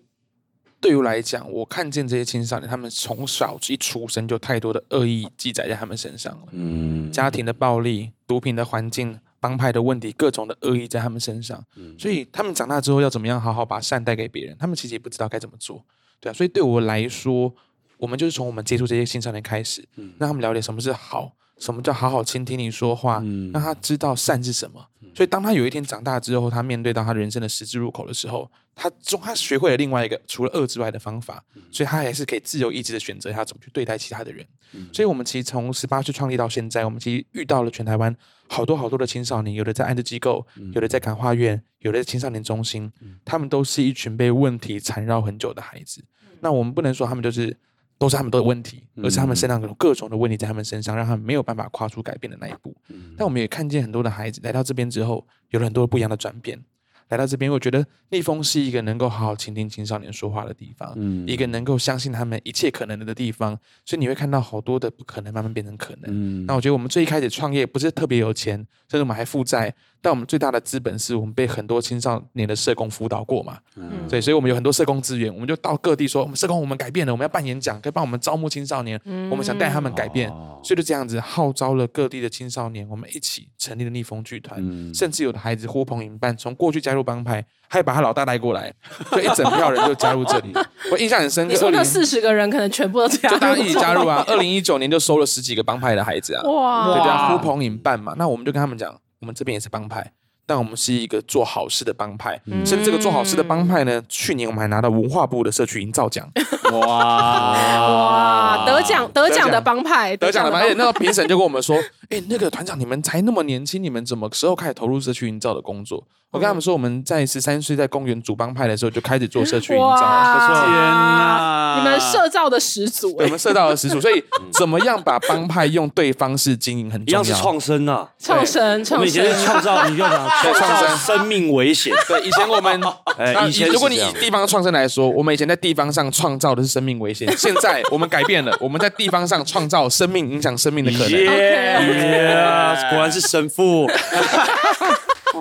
[0.80, 11.64] 对于我来讲，我看见这些青少年，他们从小一出生就太多的恶意记载在他们身上了，嗯，家庭的暴力、毒品的环境、帮派的问题，各种的恶意在他们身上。
[11.98, 15.84] 所以他们长大之后要怎么样好好把善带给别人，他们其实也不知道该怎么做。
[16.20, 17.52] 对啊，所以对我来说，
[17.98, 19.86] 我们就是从我们接触这些青少年开始，
[20.18, 24.86] 让他们了解什么是好，什么叫好好倾听你说话，让他知道善是什么。
[25.14, 34.46] 所以当他有一天长大之后，他面对到他人生的十字路口的时候，他中他学会了另外一个除了恶之外的方法，所以他还是可以自由意志的选择他怎么去对待其他的人。
[34.92, 38.14] 所以，我们其实从十八岁创立到现在，我们其实遇到了全台湾
[38.46, 42.92] 好多好多的青少年，有的在安置机构，有的在感化院，有的在青少年中心，
[43.24, 46.04] 他们都是一群被问题缠绕很久的孩子。
[46.40, 47.56] 那我们不能说他们就是
[47.98, 52.74] 都是他们的问题，而是他们身上有各种的问题在他们身上，让他们没有办法跨出改变的那一步。
[53.16, 56.62] 但我们也看见很多的孩子来到这边之后，有了很多不一样的转变。
[57.08, 63.56] 来到这边，我觉得逆风是一个能够好好倾听青少年说话的地方，嗯一个能够相信他们一切可能的地方。
[63.84, 66.06] 所以你会看到好多的不可能慢慢变成可能。
[66.08, 68.56] 嗯那我觉得我们最一开始创业不是特别有钱，
[68.88, 69.72] 甚至我们还负债，
[70.06, 73.58] 但我们最大的资本是我们被很多青少年的社工辅导过嘛。
[73.74, 88.72] 嗯对，所以我们有很多社工资源，我们就到各地说，我们社工我们改变了，我们要办演讲，可以帮我们招募青少年，我们想带他们改变，哦所以就这样子号召了各地的青少年，我们一起成立了逆风剧团，嗯甚至有的孩子呼朋引伴，从过去加入帮派，还把他老大带过来，
[89.10, 90.52] 就一整票人就加入这里，
[90.92, 91.52] 我印象很深刻。
[91.52, 94.22] 你说那四十个人可能全部都这样，就大家一起加入啊！
[94.30, 98.14] 二零一九年就收了十几个帮派的孩子啊，哇，对，这样呼朋引伴嘛。
[98.16, 100.12] 那我们就跟他们讲，我们这边也是帮派，
[100.44, 102.40] 但我们是一个做好事的帮派。
[102.64, 106.30] 甚至这个做好事的帮派呢，去年我们还拿到文化部的社区营造奖，
[106.72, 110.58] 哇哇，得奖得奖的帮派，得奖了嘛。
[110.58, 111.76] 而且帮那个评审就跟我们说，
[112.10, 116.04] 哎，那个团长，你们才那么年轻，你们怎么时候开始投入社区营造的工作？
[116.32, 119.86] 我跟他们说，我们在十三岁在公园组帮派的时候就开始做社区营造。
[119.86, 120.34] 哇
[120.66, 127.22] 天哪你们社造的始祖对，我哎，们社造的始祖，所以怎么样把帮派用对方式经营很重要。
[127.22, 128.10] 一样是创生啊。
[128.18, 131.94] 创生创生以前是 生，创造，你就讲对创创生生命危险。
[132.08, 132.80] 对，以前我们，
[133.48, 141.10] 以前如果你以地方创生来说，我们以前在地方上创造的是生命危险，现在我们改变了，我们在地方上创造生命影响生命的可能。
[141.10, 143.86] 耶 OK，OK 果然是神父。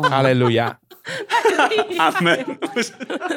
[0.09, 0.77] 哈利路亚！
[1.97, 2.45] 阿门。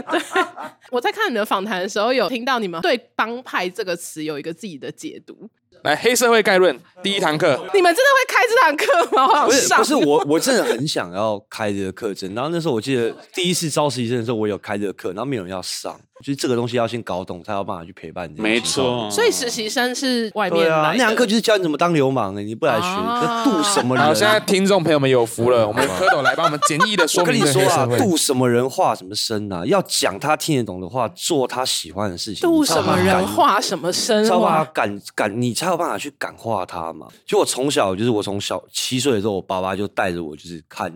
[0.90, 5.48] 我在看你的访谈的时候，有听到你们对“帮派”这个词有一个自己的解读。
[5.82, 9.26] 来，黑社会概论第一堂课，你们真的会开这堂课吗？
[9.26, 9.78] 我好不是上。
[9.78, 12.34] 不是我，我真的很想要开这个课程。
[12.34, 18.40] 然后那时候我记得第一次招实习生的时候，我有开这个课，然后没有人要上，就是这个东西要先搞懂，才有办法去陪伴你。
[18.40, 24.04] 没错，所以实习生是外面对啊，来的那堂课就是教你怎么当流氓的，你不来学，啊这渡什么人？
[24.04, 27.86] 好，现在听众朋友们有福了，我们蝌蚪来帮我们简易的说我跟你说啊。
[27.96, 29.64] 渡什么人话什么身啊？
[29.64, 32.40] 要讲他听得懂的话，做他喜欢的事情。
[32.40, 33.60] 度什么人话？
[33.60, 34.64] 什么声才有办法哇？
[34.72, 37.08] 感感，你才有办法去感化他嘛。
[37.26, 40.92] 就我从小就是我从小七岁的时候，我爸爸就带着我就是看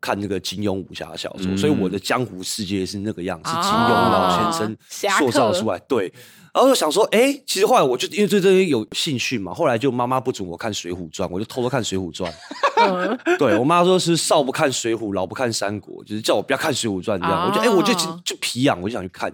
[0.00, 4.76] 看那个金庸武侠小说，嗯所以我的江湖世界是那个样，是金哦庸老先生
[5.18, 5.78] 塑造出来。
[5.88, 6.12] 对，
[6.52, 12.30] 然后就想说，哎，其实后来我就因为对这些有兴趣嘛，后来就妈妈不准我看《水浒传》，我就偷偷看《水浒传》。
[12.76, 17.44] 嗯 对我妈说是少不看《水浒》，老不看《三国》，就是叫我不要看《水浒传》这样。
[17.44, 19.32] 哦我就哎，我就就就皮痒，我就想去看，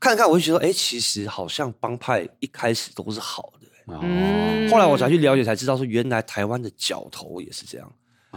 [0.00, 3.65] 看一看，我就觉得哎，其实好像帮派一开始都是好的。
[3.88, 4.68] 嗯。
[4.70, 7.92] 后来我才去了解，才知道说原来台湾的角头也是这样。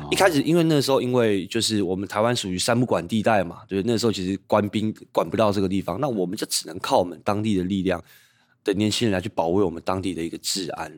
[0.10, 8.02] 一开始因为那时候因为就是我们台湾属于三不管地带嘛，对，那时候其实官兵管不到这个地方，那我们就只能靠我们当地的力量
[8.64, 10.92] 的年轻人来去保卫我们当地的一个治安。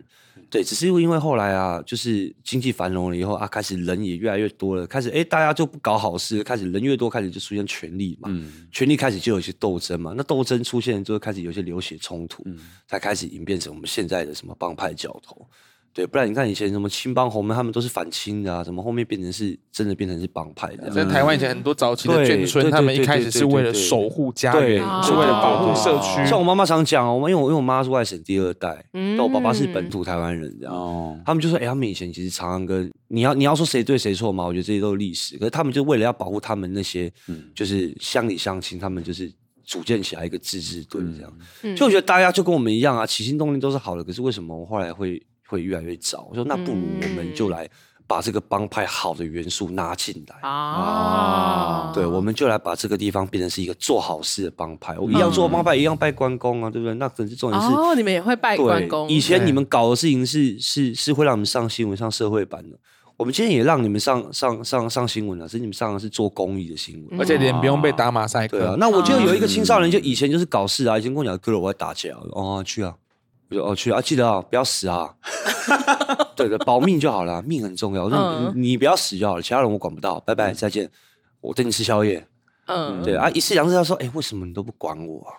[0.50, 8.68] 对，只是因为后来啊，就是经济繁荣了以后啊，开始人也越来越多了，开始哎大家就不搞好事，开始人越多，开始就出现权力嘛，嗯。
[8.72, 12.58] 权力开始就有一些斗争嘛，那斗争出现就会开始有些流血冲突，嗯。
[12.88, 15.48] 才开始演变成我们现在的什么帮派角头。
[15.94, 20.94] 对，不然你看以前什么青帮红门，他们都是反清的啊，怎么后面变成是真的变成是帮派这样？
[20.94, 26.26] 在台湾以前很多早期的对眷村，他们一开始是为了守护家对园，是为了保护社哦区。
[26.26, 30.74] 像我妈妈常讲哦，我因为我因为我妈是外省第二代，嗯但我爸爸是本土台湾人，这样。
[30.74, 35.38] 哦，他们就说：“哎、他们以前其实常常跟你要你要说谁对谁错嘛，我觉得这些都是历史。
[35.38, 37.12] 可是他们就为了要保护他们那些，
[37.54, 39.30] 就是乡里乡亲，他们就是
[39.66, 41.34] 组建起来一个自治队这样。
[41.64, 46.26] 嗯就我觉得大家就跟我们一样啊，起心动念都是好的，可是为什么我后来会会越来越糟？
[46.30, 47.70] 我说那不如我们就来
[48.08, 50.50] 把这个帮派好的元素拉进来。
[50.50, 54.98] 啊，对，我们就来把这个地方变成是一个做好事的帮派。
[54.98, 56.94] 我一样做帮派，一样拜关公啊，对不对？
[56.96, 59.10] 那可是重点是，哦，你们也会拜关公？
[59.10, 62.78] 以前你们搞的事情是是是会让你们上新闻、上社会版的。
[63.18, 67.20] 我们今天也让你们上上上上新闻了，只是你们上的是做公益的新闻。
[67.20, 68.58] 而且脸不用被打马赛克。
[68.58, 72.96] 对啊，那我就有一个青少年，就以前就是搞事啊，以前跟我讲哥了，我要打架，哦去啊，
[73.52, 75.14] 我说哦去啊，记得啊，不要死啊，
[76.36, 78.06] 对对，保命就好了，命很重要。
[78.06, 80.90] 我说嗯你你不要死就好了，其他人我管不到，拜拜，再见，
[81.42, 82.26] 我等你吃宵夜。
[82.68, 85.36] 嗯，对啊，一次两次他说，哎，为什么你都不管我啊？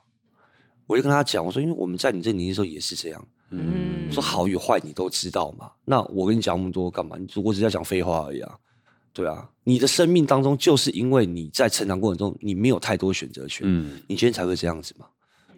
[0.87, 3.25] 我就跟他讲，我说因为我们在你这年纪的时候也是这样。
[3.51, 5.71] 嗯说好与坏你都知道嘛？
[5.85, 7.17] 那我跟你讲那么多干嘛？
[7.19, 8.55] 你我只是在讲废话而已啊。
[9.15, 15.07] 对啊，你的生命当中就是因为你在成长过程中你没有太多选择权，嗯你今天才会这样子嘛，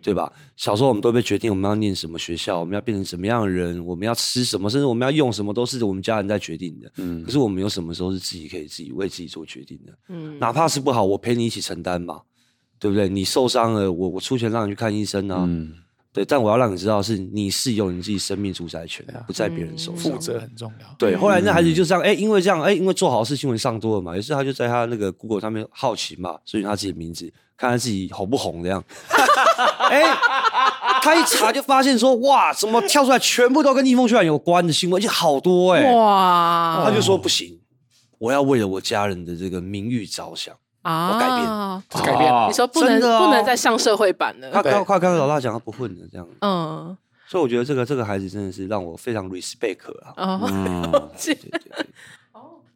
[0.05, 0.31] 对吧？
[0.55, 6.93] 小时候我们都被决定我们要念什么学校，我们要变成什么样的人，我们要吃什么，甚至我们要用什么都是我们家人在决定的。
[6.99, 9.93] 嗯可是我们有什么时候是自己可以自己为自己做决定的？
[10.11, 12.21] 嗯哪怕是不好，我陪你一起承担嘛，
[12.79, 13.09] 对不对？
[13.09, 15.45] 你受伤了，我我出钱让你去看医生啊。
[15.49, 15.73] 嗯
[16.13, 20.13] 对，但我要让你知道，是你是有你自己生命主宰权，不在别人手上。
[20.13, 20.95] 负责很重要。
[20.97, 28.85] 对，后来那孩子就这样，哎，因为这样，哎，因为做好事新闻上多了嘛，于是他就在他那个 Google 上面好奇嘛，所以他自己的名字，看他自己红不红这样。
[29.95, 30.19] 哎，
[31.03, 35.95] 他一查就发现说，哇，怎么跳出来全部都跟逆风剧团有关的新闻，而且好多哎。
[35.95, 36.83] 哇！
[36.85, 37.61] 他就说不行，
[38.19, 40.55] 我要为了我家人的这个名誉着想。
[40.83, 41.15] 啊！
[41.15, 41.27] 我改
[42.03, 42.49] 变，改变。
[42.49, 44.51] 你说不能不能再上社会版了。
[44.51, 46.29] 他快快跟老大讲，他不混了这样。
[46.43, 46.95] 嗯，
[47.27, 50.13] 所以我觉得这个这个孩子真的是让我非常 respect 啊。
[50.19, 51.11] 哦，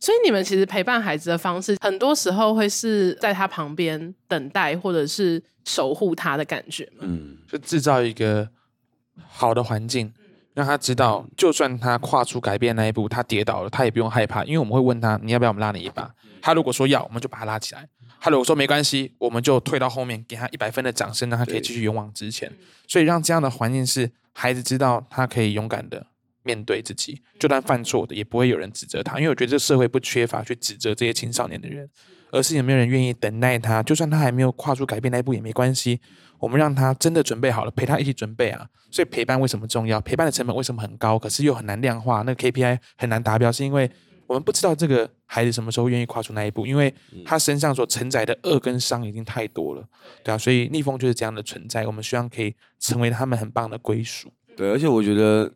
[0.01, 6.89] 所以你们其实陪伴孩子的方式，很多时候会是在他旁边等待，或者是守护他的感觉。
[7.01, 8.49] 嗯，就制造一个
[9.27, 10.13] 好的环境，
[10.55, 16.15] 让他知道，就算他跨出改变那一步，他跌倒了，他也不用害怕，因为我们会问他，你要不要我们拉你一把？
[16.41, 17.89] 他如果说要，我们就把他拉起来。
[18.21, 22.51] 他如果说没关系，我们就退到后面，给他一百分的掌声，让他可以继续勇往直前。
[22.87, 26.07] 所以让这样的环境是孩子知道他可以勇敢的
[26.49, 29.19] 面对自己，就算犯错的也不会有人指责他。
[29.19, 31.87] 因为我觉得这社会不缺乏去指责这些青少年的人，
[32.33, 36.01] 而是有没有人愿意等待他，就算他还没有跨出改变那一步也没关系。
[36.39, 38.67] 我们让他真的准备好了，陪他一起准备啊。
[38.91, 40.01] 所以陪伴为什么重要？
[40.01, 41.19] 陪伴的成本为什么很高？
[41.19, 43.91] 可是又很难量化，那个 KPI 很难达标，是因为。
[44.29, 49.83] 我们不知道这个孩子什么时候愿意跨出那一步，因为他身上所承载的恶跟伤已经太多了，
[50.23, 51.87] 对啊，所以逆风就是这样的存在。
[51.87, 54.31] 我们希望可以成为他们很棒的归属。
[54.55, 55.51] 对，而且我觉得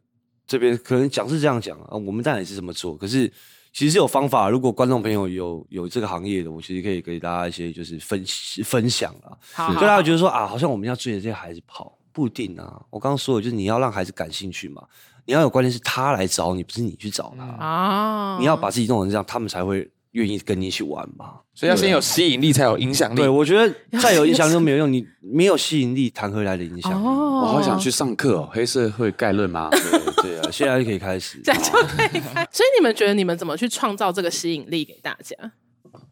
[0.53, 2.95] 这边可能讲是这样讲啊，我们当然也是这么做。
[2.95, 3.27] 可是
[3.73, 8.23] 其实是有方法，如果观众朋友有有这个行业的，我其实可以给大家一些就是分
[8.63, 9.73] 分享啊。
[9.73, 12.83] 就大家觉得说啊，好像我们要追着这些孩子跑，不一定啊。
[12.91, 14.85] 我刚刚说的就是你要让孩子感兴趣嘛。
[15.25, 18.37] 你要有关键是他来找你，不是你去找他啊！
[18.41, 21.41] 你要把自己弄成这样，他们才会愿意跟你一起玩嘛。
[21.55, 23.17] 所以要先有吸引力，才有影响力。
[23.17, 27.05] 对，我觉得再有影响力都没有用，你没有吸引力，谈何来的影响力？
[27.07, 29.69] 我好想去上课哦，黑社会概论吗？
[30.23, 31.41] 对对啊，现在就可以开始。
[31.45, 32.49] 现在就可以开。
[32.51, 35.37] 所以你们觉得你们怎么去创造这个吸引力给大家？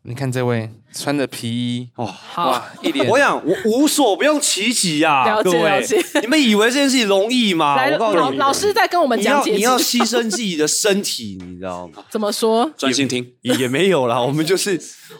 [0.02, 3.06] 你看这位穿着皮衣哇，好，一脸。
[3.06, 5.86] 我想我无所不用其极啊，各位，
[6.22, 7.76] 你们以为这件事情容易吗？
[7.76, 12.02] 来，老老师在跟我们讲解，你要牺牲自己的身体，你知道吗？
[12.08, 12.70] 怎么说？
[12.78, 14.18] 专心听也也没有啦。
[14.18, 14.70] 我们就是，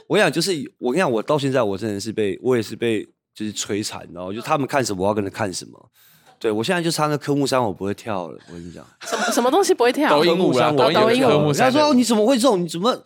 [0.07, 5.91] 我跟你讲，就是我跟你讲，我到现在我真的是被，我也是被就是摧残，然后就他们看什么，我要跟着看什么。
[6.39, 8.39] 对，我现在就差那科目三，我不会跳了。
[8.49, 10.09] 我跟你讲，什么什么东西不会跳？
[10.09, 11.53] 抖音舞啊，抖音舞。
[11.53, 12.65] 他说你怎么会这种？
[12.65, 13.05] 你怎么？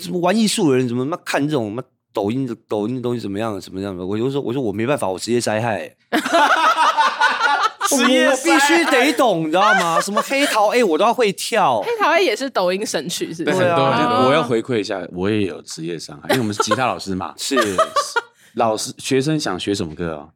[0.00, 3.60] 什么玩艺术的人怎么妈看这种妈抖音的抖音的东西怎么样？
[3.60, 4.04] 怎么样的？
[4.04, 5.94] 我就说，我说我没办法，我职业灾害。
[7.88, 10.00] 职业必须得懂，你知道吗？
[10.00, 11.80] 什么黑桃 A 我都要会跳。
[11.82, 13.58] 黑桃 A 也是抖音神曲，是不是？
[13.58, 14.24] 对啊。
[14.26, 17.34] 我要回馈一下，我也有职业伤害，因为我们是吉他老师嘛。
[17.38, 17.56] 是。
[18.54, 20.28] 老师学生想学什么歌啊？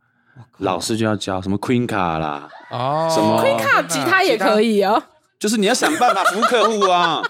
[0.58, 5.00] 老师就要教什么 Queen 卡啦，哦，什么 Queen 卡吉他也可以哦。
[5.38, 7.22] 就是你要想办法服务客户啊。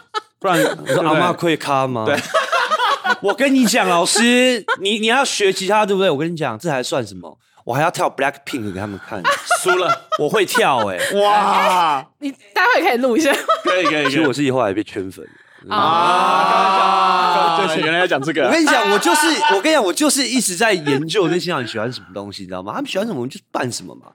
[0.45, 2.05] 不然 我说阿妈可以卡吗？
[2.05, 2.15] 对，
[3.23, 6.11] 我跟你讲，老师，你你要学吉他对不对？
[6.11, 7.39] 我跟你讲，这还算什么？
[7.65, 9.23] 我还要跳 Black Pink 给他们看，
[9.63, 11.17] 输了我会跳哎、欸！
[11.25, 13.33] 哇、欸，你待会可以录一下，
[13.65, 14.05] 可以可以。
[14.05, 15.27] 其实我自己后来被圈粉
[15.71, 15.79] 啊，
[17.57, 17.75] 啊！
[17.79, 18.45] 原来要讲这个。
[18.45, 22.75] 我跟你讲，我就是我跟你讲，我就是一直在研究那些人喜欢什么东西，你知道吗？
[22.75, 24.09] 他们喜欢什么，我们就办什么嘛。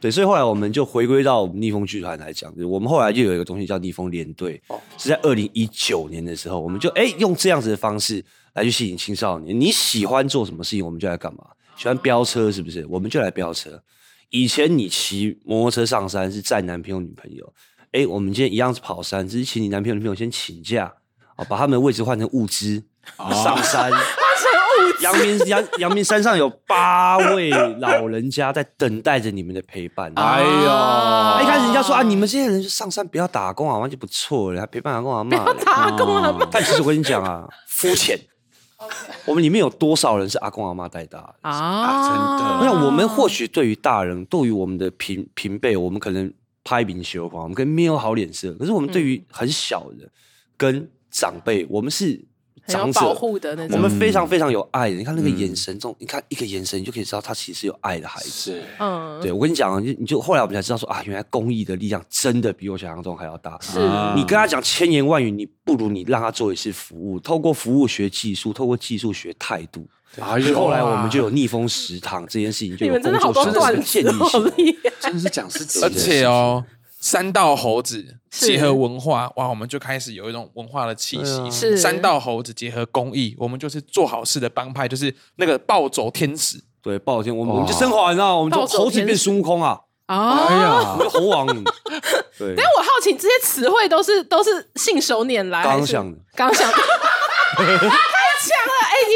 [0.00, 4.62] 对，所以后来我们就回归到我们逆风剧团来讲，就我们后来就有一个东西叫逆风连队，
[4.96, 9.58] 是在二零一九年的时候，我们就哎用这样子的方式来去吸引青少年。
[9.58, 11.44] 你喜欢做什么事情，我们就来干嘛。
[11.76, 12.86] 喜欢飙车是不是？
[12.86, 13.82] 我们就来飙车。
[14.30, 17.52] 以前你骑摩托车上山是载男朋友女朋友，
[17.92, 20.92] 哎，我们今天一样是跑山，只是请你男朋友女朋友先请假，
[21.34, 22.84] 啊，把他们的位置换成物资
[23.16, 23.90] 上山。
[25.00, 30.12] 阳明阳阳明山上有八位老人家在等待着你们的陪伴。
[30.16, 35.30] 哎呦，一开始人家说啊，你们这些人就上山不要打阿公阿妈就不错了，还陪伴阿公阿妈。
[35.30, 36.46] 不要打阿公阿妈。
[36.50, 38.18] 但其实我跟你讲啊， 肤浅。
[39.24, 42.02] 我们里面有多少人是阿公阿妈带大的啊？
[42.02, 42.64] 真的。
[42.64, 46.32] 那我们或许对于大人，对于我们的平平辈，我们可能
[46.64, 48.52] 拍明羞花，我们可能没有好脸色。
[48.54, 50.08] 可是我们对于很小的
[50.56, 52.27] 跟长辈，我们是。
[52.68, 53.00] 长者，
[53.70, 54.96] 我们非常非常有爱的。
[54.96, 58.28] 你看那个眼神中，你看一个眼神，你就可以知道他其实是有爱的孩子。
[58.28, 63.58] 是，嗯，对，我跟你讲啊，你你就后来我们才知道说啊，原来公益的力量真的比我想象中还要大。
[63.60, 63.80] 是，
[64.14, 69.86] 你跟他讲千言万语，你不如你让他做一次服务，透过服务学技术，透过技术学态度。
[70.18, 72.98] 啊，后来我们就有逆风食堂这件事情，就有
[73.32, 76.64] 工作室的建立起来，真的是讲师级，而且哦。
[77.08, 81.50] 山道猴子结合文化，哇，我们就开始有一种文化的气息。
[81.50, 86.62] 是三道猴子结合公益，我们就是做好事的帮派，就是那个暴走天使。
[86.82, 88.36] 对，暴走天，我们我们就升华，你知道？
[88.36, 89.80] 我们就猴子变孙悟空啊！
[90.04, 90.46] 啊。
[90.48, 91.46] 哎呀我，们猴王，
[92.38, 96.76] 对，但我好奇，这些词汇都是都是信手拈来，刚想的，刚想的，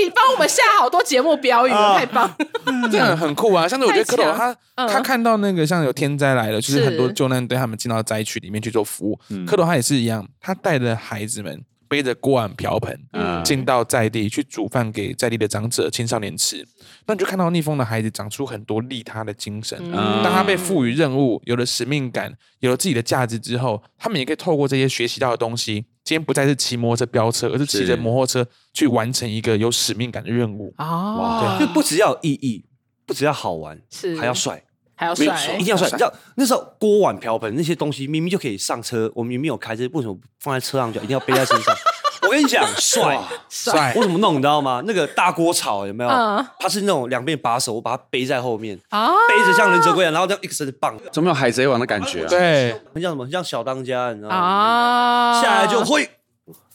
[0.04, 2.36] 你帮我们下好多节目标语了，太棒了！
[2.90, 3.66] 这样很酷啊！
[3.68, 9.18] 像是我觉得蝌蚪他嗯他看到那个像有天灾来了，就是是很多救难队他们进到灾区里面去做服务。
[9.30, 13.44] 蝌蚪他也是一样，他带着孩子们背着锅碗瓢盆嗯。
[13.44, 16.66] 进到在地去煮饭给在地的长者青少年吃。
[17.06, 19.78] 那你就看到逆风的孩子长出很多利他的精神。
[19.82, 20.22] 嗯。
[20.22, 30.72] 当他被赋予任务，有了使命感，有了自己的价值之后，他们也可以透过这些学习到的东西，今天不再是骑摩托车飙车，而是骑着摩托车去完成一个有使命感的任务。
[30.78, 32.64] 哦，就不只要有意义，
[33.04, 34.16] 不只要好玩，是。
[34.16, 35.24] 还要帅，还要帅
[35.58, 35.86] 一定要帅。
[35.90, 41.74] 你知道那时候锅碗瓢盆那些东西明明就可以上车，我明明有开车，为什么放在车上就一定要背在身上？
[42.22, 43.18] 我跟你讲，帅。
[43.48, 44.82] 帅我怎么弄，你知道吗？
[44.86, 46.10] 那个大锅炒有没有？
[46.10, 52.28] 嗯它是那种两边把手，我把它背在后面，啊，背着像忍者龟一样，然后这样一个身子棒，怎么有海贼王的感觉啊？
[52.28, 53.24] 对，很像什么？
[53.24, 54.36] 很像小当家，你知道吗？
[54.36, 56.08] 啊，下来就会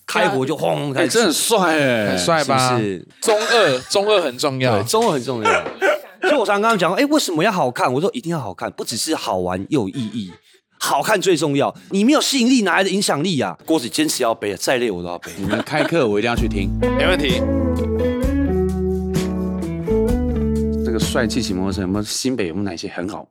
[0.05, 2.69] 开火就轰哎、开始，真的很帅哎、很帅吧？
[2.69, 4.83] 是不是中二，中二很重要对，。
[4.83, 5.63] 中二很重要。
[6.21, 7.91] 所以我常常刚刚讲，哎、为什么要好看？
[7.93, 10.31] 我说一定要好看，不只是好玩，又有意义。
[10.79, 13.57] 好看最重要，你没有吸引力，哪来的影响力啊？
[13.65, 15.31] 锅子坚持要背，再累我都要背。
[15.37, 16.69] 你们开课我一定要去听。
[16.79, 17.41] 没问题。
[20.85, 23.27] 这个帅气骑摩托车有没有新北有没有哪些很好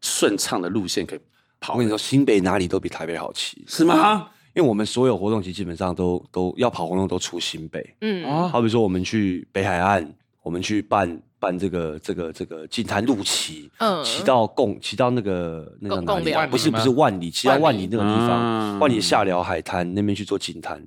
[0.00, 1.20] 顺畅的路线可以
[1.58, 4.28] 跑我跟你说，新北哪里都比台北好骑，是吗？
[4.54, 7.94] 因为我们所有活动其实基本上都都要跑活动都出新北。
[8.00, 14.04] 嗯，哦，好比说我们去北海岸，我们去办办这个这个这个锦潭路骑，嗯。
[14.04, 20.80] 骑到贡骑到那个那个不是不是万里，骑到万里那个地方，嗯万里下寮海滩那边去做锦潭。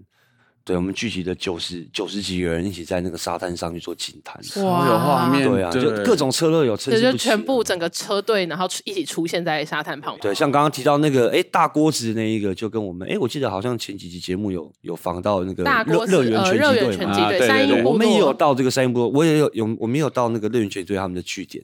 [0.65, 4.41] 对，我们聚集的九十九十几个人一起在那个沙滩上去做锦潭。
[4.63, 10.21] 哇有画面，对啊，就各种车都有，参这就全部整个车队，然后一起出现在沙滩旁边。
[10.21, 21.61] 对，像刚刚提到那个，哎，大锅子那一个，就跟我们，哎，我记得好像前几集节目有有访到那个大锅子乐乐园拳呃热击队嘛，源拳击队，啊对我们也有到这个三英部落，我也有有我们也有到那个乐园拳击队他们的据点。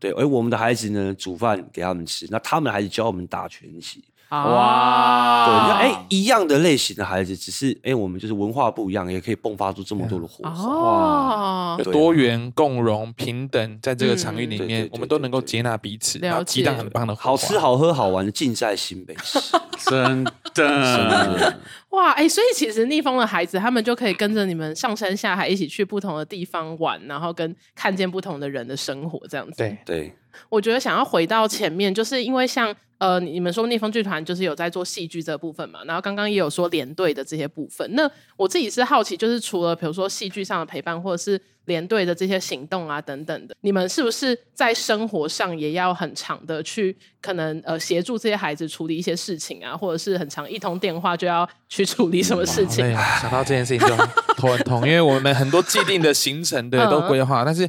[0.00, 4.02] 对，而我们的孩子呢，煮饭给他们吃，那他们的孩子教我们打拳击。
[4.30, 5.46] 哇。
[5.46, 10.50] 对，你看，哎，一样的类型的孩子，只是哎，我们就是文化不一样，也可以迸发出这么多的火花。
[10.50, 11.76] 哦。
[11.78, 11.92] 有对。
[11.92, 19.38] 啊多元、共融、平等，在这个场域里面，对我们都能够接纳彼此，然后激荡很棒的火好吃、好喝、好玩的，尽在新北市。
[19.82, 21.58] 真的，
[21.90, 29.56] 哇，哎、所以其实逆风的孩子，他们就可以跟着你们上山下海，一起去不同的地方玩，然后跟看见不同的人的生活，这样子。
[29.56, 30.14] 对，对，
[30.48, 37.90] 我觉得想要回到前面，就是因为像呃，你们说逆风剧团就是有在做戏剧这部分嘛，然后刚刚也有说连队的这些部分。
[37.94, 52.84] 那我自己是好奇，就是除了比如说戏剧上的陪伴，或者是连队的这些行动啊等等的，你们是不是在生活上也要很长的去可能呃协助这些孩子处理一些事情啊，或者是很长一通电话就要去处理什么事情？
[53.22, 53.96] 想到这件事情就
[54.36, 57.66] 头很痛，因为我们很多既定的行程对嗯都规划，但是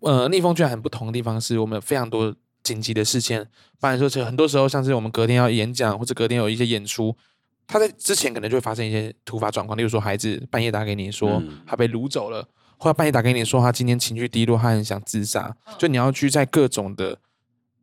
[0.00, 2.34] 呃，逆风居然很不同的地方是我们有非常多
[2.68, 3.48] 紧急的事件，
[3.80, 7.16] 不然说是很多时候像是我们隔天要演讲或者隔天有一些演出，
[7.66, 17.18] 他在之前可能就会发生一些突发状况，例如说孩子半夜打给你说嗯他被掳走了，或者半夜打给你说他今天情绪低落，他很想自杀，就你要去在各种的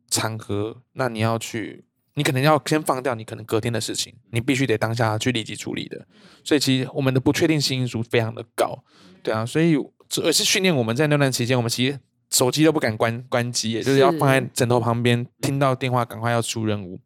[0.08, 1.84] 场合，那你要去。
[2.18, 6.06] 你可能要先放掉你可能隔天的事情，你必须得当下去立即处理的。
[6.42, 8.82] 所以其实我们的不确定性因素非常的高，
[9.22, 9.76] 对啊，所以
[10.08, 16.98] 这也是训练我们在那段期间，我们其实手机都不敢关关机，也就是要放在枕头旁边，听到电话赶快要出任务，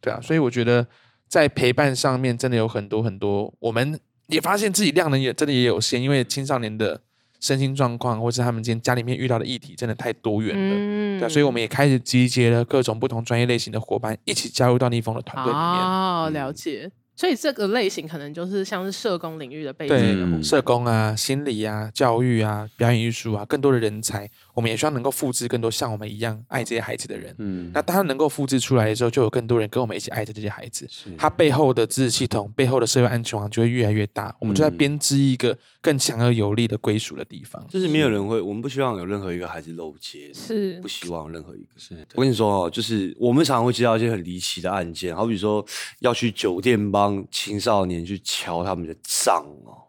[0.00, 0.86] 对啊，所以我觉得
[1.28, 7.00] 在陪伴上面真的有很多很多，我们也发现自己量能也真的也有限，因为青少年的
[7.40, 10.74] 身心状况，或是他们今天家里面遇到的议题，真的太多元了。
[10.76, 15.66] 嗯对啊，所以我们也开始集结了各种不同专业类型的伙伴，一起加入到逆风的团队里面。
[15.66, 16.90] 哦，了解。
[17.18, 27.34] 所以这个类型可能就是像是社工领域的背景的嗯社工啊、心理啊、教育啊、表演艺术啊，更多的人才，我们也希望能够复制更多像我们一样爱这些孩子的人。
[27.36, 30.88] 嗯，那当他能够复制出来的时候，就有更多人跟我们一起爱着这些孩子。
[31.18, 34.34] 他背后的支持系统、背后的社会安全网就会越来越大。
[34.40, 37.62] 我们就在编织一个更强而有力的归属的地方。
[37.68, 41.68] 就是没有人会，我们不希望有任何一个孩子漏接，是不希望任何一个。
[41.76, 45.62] 是我跟你说哦，就是我们常常会接到一些很离奇的案件，好比说
[45.98, 49.84] 要去酒店帮青少年去敲他们的账哦，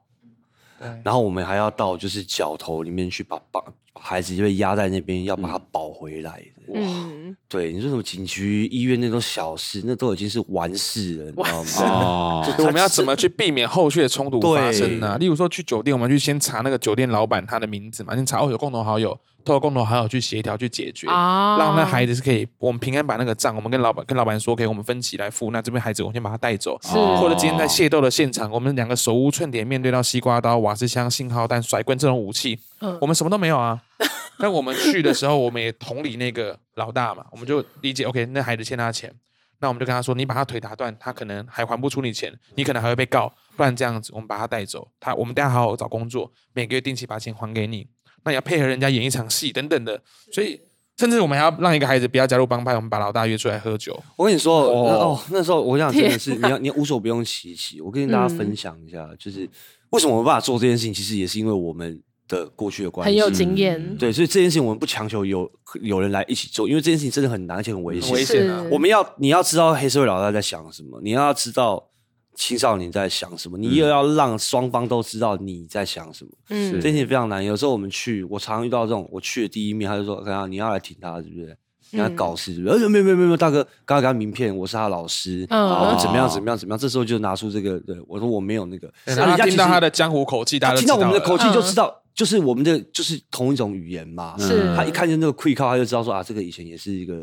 [1.06, 3.64] 然后我们还要到就是角头里面去把把
[4.00, 6.73] 孩子就被压在那边，要把他保回来的。
[6.73, 11.69] 嗯，对，你说什么警局、医院那种小事，那都已经是完事了，你知道吗？
[11.87, 15.17] 哦，就是我们要怎么去避免后续的冲突发生呢？
[15.17, 25.52] 例如说去酒店，我们去先查那个酒店老板他的名字嘛，先查哦有共同好友，透过共同好友去协调去解决，啊，让那孩子是可以我们平安把那个账，我们跟老板跟老板说，给我们分期来付。
[25.52, 32.98] 那这边孩子我先把他带走，是或者今天在械斗的现场，我们两个手无寸铁，面对到西瓜刀、瓦斯枪、信号弹、甩棍这种武器，嗯。
[33.02, 33.82] 我们什么都没有啊。
[34.40, 39.12] 但我们去的时候，我们也同理那个老大嘛，我们就理解，OK，那孩子欠他钱，
[39.60, 47.88] 那我们就跟他说，你把他腿打断，他可能还还不出你钱，你可能还会被告，不然这样子，我们把他带走，他我们等下好好找工作，每个月定期把钱还给你，
[48.23, 50.00] 那你要配合人家演一场戏等等的，
[50.32, 50.62] 所以
[50.98, 55.19] 甚至我们还要让一个孩子不要加入帮派，我们把老大约出来喝酒，我跟你说，哦。
[55.32, 57.82] 那时候我想真的是，你要你无所不用其极。
[57.82, 59.50] 我跟大家分享一下，就是
[59.90, 65.50] 为什么我们办法做这件事情，其实也是因为我们的过去的关系，很有经验，对，所以这件事情我们不强求有
[65.82, 68.10] 有人来一起做，因为这件事情真的很难，而且很危险。
[68.10, 71.90] 很危险啊我们要你要知道黑社会老大在想什么，你要知道
[72.36, 76.32] 青少年在想什么，你又要让双方都知道你在想什么。
[76.50, 77.44] 嗯这件事情非常难。
[77.44, 81.58] 有时候我们去，我常遇到这种，我去的第一面，他就说：“看啊，你要来挺他，是不是？
[81.90, 86.78] 你要搞事，是不是？”呃，没有没有没有，大哥，刚刚给他名片，我是他老师，嗯我们怎么样怎么样怎么样。
[86.78, 94.36] 这时候就拿出这个，对我说我没有那个，然后他听到他的江湖口气，大家他听到我们的口气就嗯知道，就是我们的就是同一种语言嘛。
[94.40, 94.76] 是。
[94.76, 97.22] 他一看见那个 quick call，他就知道说啊，这个以前也是一个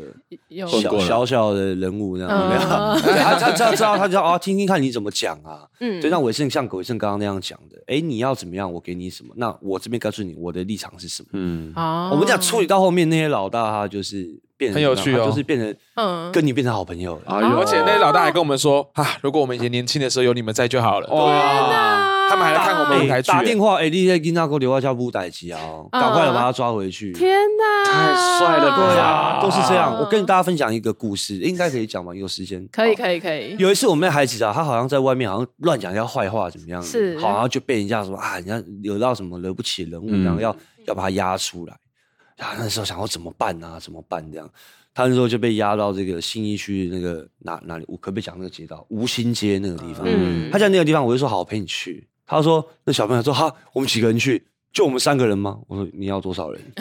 [0.65, 2.59] 小小小的人物那样。
[2.59, 2.95] 他
[3.37, 5.67] 他知道知道他就哦，听听看你怎么讲啊。
[5.81, 6.01] 嗯。
[6.01, 11.27] 就像伟盛像葛伟盛刚刚那样讲的，哎，你要怎么样，我给你什么，那我这边告诉你我的立场是什么。
[11.33, 12.09] 嗯，哦。
[12.13, 15.25] 我们讲处理到后面那些老大，他就是变很有趣哦。
[15.25, 16.31] 就是变成嗯。
[16.31, 17.23] 跟你变成好朋友了。
[17.25, 21.09] 哎呦而且那些老大还跟我们说啊，如果我们以前年轻的时候有你们在就好了。
[21.09, 25.59] 哇他们还来看我们舞台剧打电话，哎，你在跟那个刘外交部代机啊，
[25.91, 27.11] 赶快的把他抓回去。
[27.13, 29.95] 天哪，太帅了吧对啊，都是这样。
[29.95, 32.13] 嗯我跟大家分享一个故事，应该可以讲吗？
[32.13, 36.81] 有时间可以可以可以，有一次，我们那孩子啊，他好像在外面好像乱讲人家坏话，怎么样？
[36.81, 40.55] 是好，然后就被人家说啊，人家惹到什么惹不起的人物，这样、嗯要
[40.87, 41.73] 要把他压出来。
[42.37, 43.79] 啊，那时候想要怎么办啊？
[43.79, 44.23] 怎么办？
[44.31, 44.49] 这样，
[44.93, 47.85] 他那时候就被押到这个信义区那个哪哪里？
[47.87, 48.85] 我可不可以讲那个街道？
[48.89, 50.03] 吴兴街那个地方。
[50.05, 52.05] 嗯他在那个地方，我就说好，我陪你去。
[52.27, 54.47] 他说那小朋友说哈，我们几个人去？
[54.73, 55.57] 就我们三个人吗？
[55.67, 56.61] 我说你要多少人？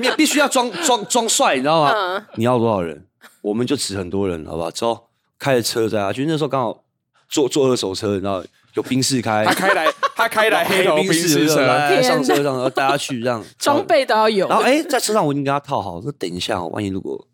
[0.00, 1.90] 必必须要装装装帅，你知道吗？
[1.94, 3.06] 嗯你要多少人？
[3.40, 4.70] 我们就指很多人，好不好？
[4.70, 6.26] 走，开着车载他去。
[6.26, 6.84] 那时候刚好
[7.28, 8.44] 坐坐二手车，你知道
[8.74, 13.82] 有宾士开，他开来，他开来 黑头宾宾士车，上车上，然后带他去这样 装。
[13.86, 17.26] 备都要有然，后哎，在车上我已经给他套好，说等一下哦，万一如果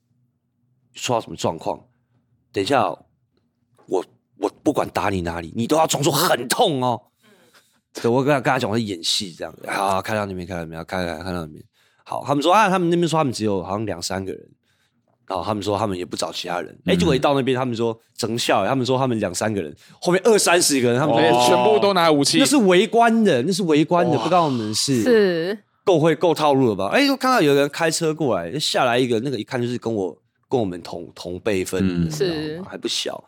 [0.94, 1.80] 出到什么状况，
[2.52, 3.06] 等一下我
[4.41, 7.01] 我不管打你哪里，你都要装作很痛哦。
[7.93, 11.62] 对，我跟他跟他讲我在演戏这样，好，开到那边，开到那边，开开开到那边。
[12.05, 14.49] 好，他们说啊，他们那边说他们只有好像两三个人，
[15.26, 16.76] 然后他们说他们也不找其他人。
[16.86, 21.16] 哎、结果一到那边，他们说整校，他们说他们两三个人，后面二三十个人，他们
[21.47, 22.45] 全部都拿武器那。
[22.45, 25.03] 是围观的，那是围观的，不知道我们是。
[25.03, 26.91] 是够会够套路了吧？
[26.93, 30.16] 哎、我看到有人开车过来，下来一个，那个一看就是跟我
[30.49, 33.22] 跟我们同同辈分是还不小。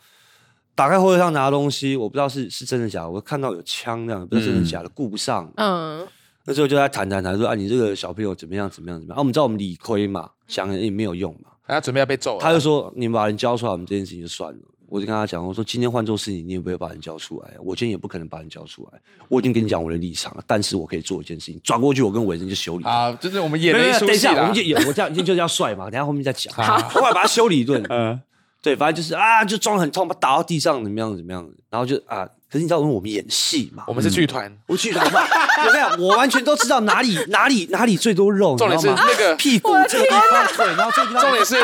[0.74, 5.50] 打开后车箱拿东西，我不知道是是真的假的，我看到有枪这样，不知道真的假的，顾不上。
[5.56, 6.06] 嗯
[6.44, 9.16] 那时候就在谈谈谈，说啊，你这个小朋友怎么样怎么样怎么样？
[9.16, 11.50] 啊，我们知道我们理亏嘛，想也没有用嘛。
[11.68, 14.58] 他准备要被揍了，他就说，你们把人交出来，我们这件事情就算了。
[14.88, 17.50] 我就跟他讲，我说今天换做是你，你也不会把人交出来。
[17.62, 19.00] 我今天也不可能把人交出来。
[19.28, 22.84] 我已经跟你讲我的立场了，但是我可以做一件事情，转过去我跟伟人就修理。
[22.84, 24.60] 啊，就是我们演没有了一出戏等一下，我啦们就。
[24.62, 26.52] 演，我这样就就是要 帅嘛，等一下后面再讲。
[26.54, 27.80] 好 我来把他修理一顿。
[27.88, 28.20] 嗯，
[28.62, 41.56] 对，反正就是啊，就撞得很痛，把打到地上，怎么样怎么样，然后就啊，可是你知道，因为我们演戏嘛，我们是剧团，我去他妈，我跟你讲，我完全都知道哪里哪里哪里最多肉，重点是那个屁股这个地方腿，然后这个地方重点是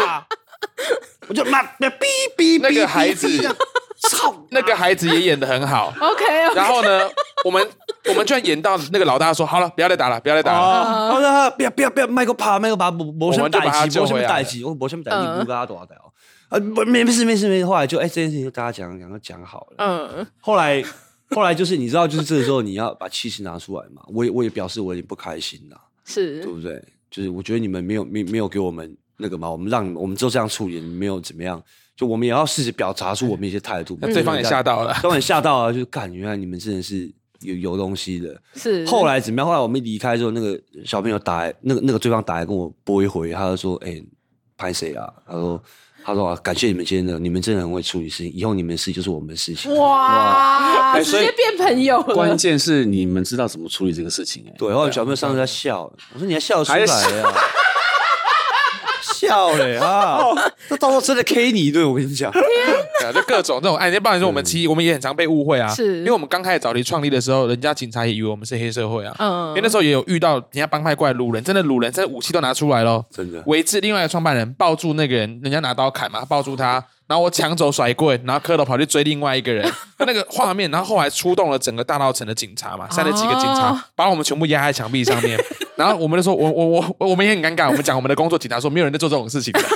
[1.29, 1.89] 我就妈哔
[2.37, 3.29] 哔那哔个孩子
[4.01, 5.93] 操那个孩子也演的很好。
[6.01, 6.25] OK，
[6.55, 7.09] 然后呢，
[7.45, 7.65] 我们
[8.09, 10.59] 我们居然演到那个老大说：“好了，不要再打了，不要再打了。
[10.59, 16.08] 哦，好了，不要不要不要，麦克怕麦克怕，无无什么我们就把他代志，无什么救回来代志，我无什么代志，嗯不跟他多少代哦。
[16.49, 19.77] 啊，不没没事没事没事，后来就哎这件事情就大家讲讲讲好了。
[19.79, 20.83] 嗯后来
[21.31, 24.03] 后来就是你知道，就是这个时候你要把气势拿出来嘛。
[24.09, 26.83] 我也我也表示我有点不开心啦，是对不对？
[27.11, 31.63] 就是我觉得你们没有没没有给我们那个嘛，我们让你们我们就这样处理，你们没有怎么样，
[31.97, 33.99] 就我们也要试着表达出我们一些态度。
[34.01, 38.41] 那对方也吓到了，对方也吓到了，就是干，原来你们真的是有有东西的。
[38.55, 39.47] 是，后来怎么样？
[39.47, 44.03] 后来我们一离开之后，那个小朋友打来，那个那个对方打来跟我拨一回，他就说：“哎、
[44.57, 45.63] 拍谁啊？”他说
[46.09, 52.15] ：“他说、啊：“感谢你们今天的，你们真的很会处理事情，以后你们的事就是我们的事情。”哇，直接变朋友了。
[52.15, 55.83] 关键是你们知道怎么处理这个事情哎、对，然后小朋友上次在笑，
[56.15, 57.35] 我说你还笑得出来呀、啊？
[59.19, 60.19] 笑嘞 啊！
[60.69, 62.43] 这到时候真的 K 你，一顿我跟你讲，对
[63.07, 64.01] 啊，就各种这种案件。
[64.03, 69.15] 不然说我们其实我们也很常被误会啊，是因为我们刚开始早期创立的时候，人家警察也以为我们是黑社会啊。
[69.19, 73.05] 嗯因为那时候也有遇到人家帮派过来掳人，真的掳人，真的武器都拿出来咯。
[73.11, 73.43] 真的。
[73.47, 85.39] 围制另外一个创办人，抱住那个人，人家拿刀砍嘛，抱住他， 然后我抢走甩棍，然后蝌蚪跑去追另外一个人， 那个画面，然后后来出动了整个大稻城的警察嘛，三十几个警察，哦把我们全部压在墙壁上面，
[85.79, 89.61] 然后我们就说，我我我我们也很尴尬，我们讲我们的工作，警察说没有人在做这种事情的。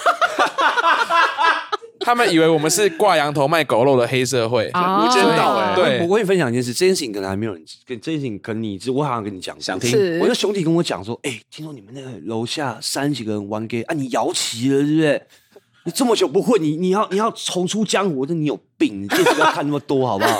[2.04, 15.22] 他们以为我们是挂羊头卖狗肉的黑社会，哦无间道哎、对我我跟你分享一件事，这件事情可能还没有人跟这件事情，可能你知，我好像跟你讲过，想听是我的兄弟跟我讲说，哎、听说你们那个楼下三十几个人玩 gay 啊，你摇旗了，对不对？
[15.84, 19.02] 你这么久不混，你你要你要重出江湖，这你有病！
[19.02, 20.38] 你电视不要看那么多，好不好？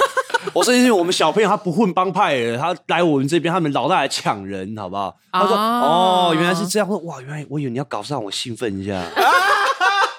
[0.53, 5.16] 我说因为我们小朋友他不混帮派的，他来我们这边，他们老大来抢人，好不好？
[5.32, 6.88] 他说哦哦，原来是这样。
[6.88, 9.03] 我说哇，原来我以为你要搞上，我兴奋一下。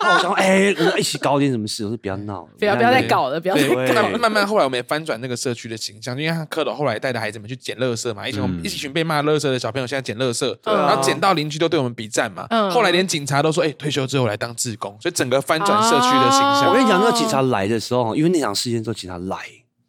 [0.05, 1.85] 那我想说，哎、我们一起搞点什么事？
[1.85, 4.17] 我说不要闹，不要不要再搞了，不要再对，搞了。
[4.17, 12.45] 慢慢后来我们也翻转那个社区的形象，因为他蝌蚪后来带着孩子们去捡垃圾嘛，以前我们一群被骂垃圾的小朋友，现在捡垃圾，然后捡到邻居都对我们比赞嘛。
[12.49, 16.67] 嗯后来连警察都说，哎，退休之后来当志工，所以整个翻转社区的形象。
[16.67, 19.37] 我跟你讲，那个警察来的时候，因为那场事件之后，警察来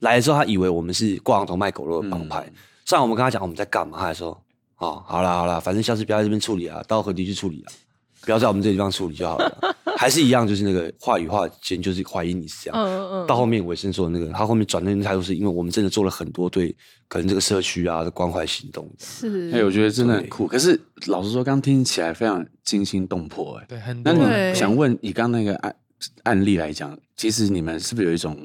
[0.04, 2.48] 来的时候，他以为我们是挂羊头卖狗肉的帮派。
[2.84, 4.38] 上来我们跟他讲我们在干嘛，他还说
[4.78, 7.72] ：“哦，好啦好啦，反正下次不要在这边处理啊，到河堤去处理啊，
[8.20, 9.74] 不要在我们这地方处理就好了。
[9.96, 12.78] ”还是一样，就是那个话与话间，就是怀疑你是这样。
[12.78, 16.74] 嗯嗯到后面尾声说的那个，他后面转那个态度，是因为我们真的做了很多对
[17.08, 18.90] 可能这个社区啊的关怀行动。
[18.98, 20.46] 是，哎、我觉得真的很酷。
[20.46, 25.76] 可是老实说，刚听起来非常惊心动魄、哎，对，很多那你想问，以刚那个案
[26.24, 28.36] 案例来讲，其实你们是不是有一种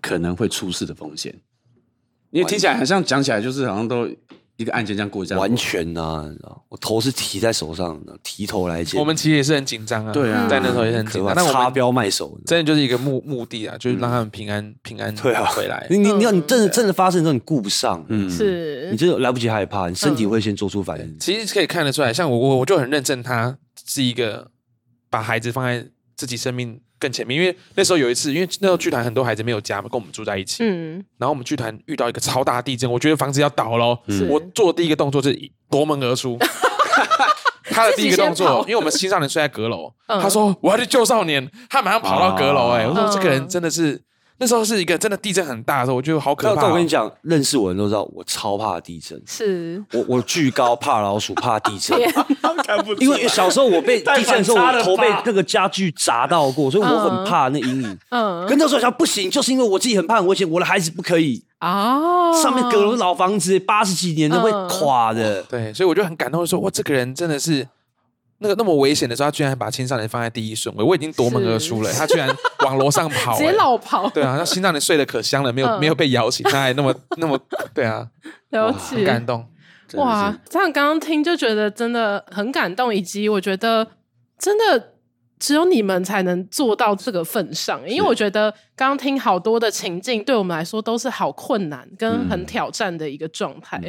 [0.00, 1.34] 可能会出事的风险？
[2.30, 4.06] 因为听起来好像讲起来就是好像都
[4.56, 5.38] 一个案件这样过这样。
[5.38, 9.00] 过，完全啊，你知道我头是提在手上的，提头来见。
[9.00, 10.46] 我们其实也是很紧张啊，对啊。
[10.46, 12.38] 在那时候也是很紧张，可怕，擦但我们标卖手。
[12.44, 15.46] 真的就是一个目目的啊，就是让他们平安平安对啊。
[15.46, 15.86] 回来。
[15.88, 18.90] 你你你要你真的真的发生之后，你顾不上，嗯，是。
[18.90, 21.18] 你真的来不及害怕，你身体会先做出反应。
[21.18, 24.50] 其实可以看得出来，像我我我就很认证，他是一个
[25.08, 25.86] 把孩子放在
[26.16, 27.38] 自己生命更前面。
[27.40, 30.62] 因为那时候有一次，因为那时候剧团很多孩子没有家嘛，跟我们住在一起。
[30.64, 33.98] 嗯，然后我们剧团遇到一个超大地震，我觉得房子要倒了。
[34.06, 35.38] 嗯我做的第一个动作就是
[35.70, 36.38] 夺门而出。
[37.70, 42.70] 他的第一个动作，因为我们青少年睡在阁楼，嗯他说我要去救少年，他马上跑到阁楼。
[42.70, 44.00] 哎，我说嗯这个人真的是
[44.40, 46.58] 那时候是一个真的地震很大的时候，我觉得好可怕哦。
[46.60, 49.20] 但我跟你讲，认识我的人都知道，我超怕地震。
[49.26, 51.98] 是，我我巨高，怕老鼠，怕地震。
[53.00, 57.98] 因为 小时候我被地震的时候，我头被那个家具砸到过，所以我很怕那阴影。
[58.10, 61.42] 嗯跟那时候想不行，就是因为我自己很怕很危险，我的孩子不可以。
[61.60, 65.42] 哦，上面阁楼老房子，八十几年都会垮的。
[65.42, 67.66] 对，所以我就很感动，说哇，这个人真的是
[68.40, 70.84] 那个那么危险的时候，他居然还把青少年放在第一顺位。
[70.84, 72.28] 我已经夺门而出了，他居然
[72.64, 77.38] 往楼上跑、直接老跑，对啊，那青少年睡得可香了，没有、嗯没有被摇醒，他还那么那么
[77.74, 78.08] 对啊，
[78.50, 79.26] 了很感解。
[79.26, 79.44] 动。
[79.94, 83.86] 哇，这样刚刚听就觉得真的很感动，以及我觉得
[84.38, 84.92] 真的
[85.38, 93.80] 只有你们才能做到这个份上，因为我觉得刚刚听好多的情境，对我们来说都是好困难跟很挑战的一个状态。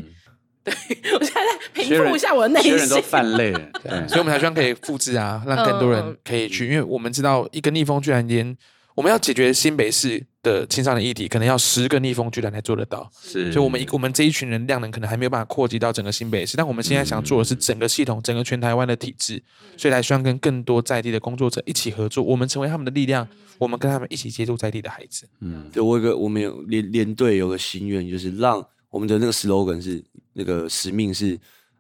[0.69, 3.03] 对 我现在在平复一下我的内学人都心。
[3.03, 8.55] 泛泪了，对所以我们才希望可以复制啊，让更多人可以去，因为我们知道一个逆风居然连
[8.95, 13.09] 我们要解决新北市的青少年议题，可能要十个逆风居然才做得到。
[13.21, 19.41] 是，所以，我们一我们这一群人量能可能还没有办法扩及到整个新北市，但我们现在想做的是整个系统、整个全台湾的体制，
[19.77, 23.25] 所以才希望跟更多在地的工作者一起合作，我们成为他们的力量，
[23.57, 25.25] 我们跟他们一起接触在地的孩子。
[25.39, 30.03] 嗯，对我有个我们有连连队有个心愿，就是让我们的那个 slogan 是
[30.39, 31.37] 那个使命是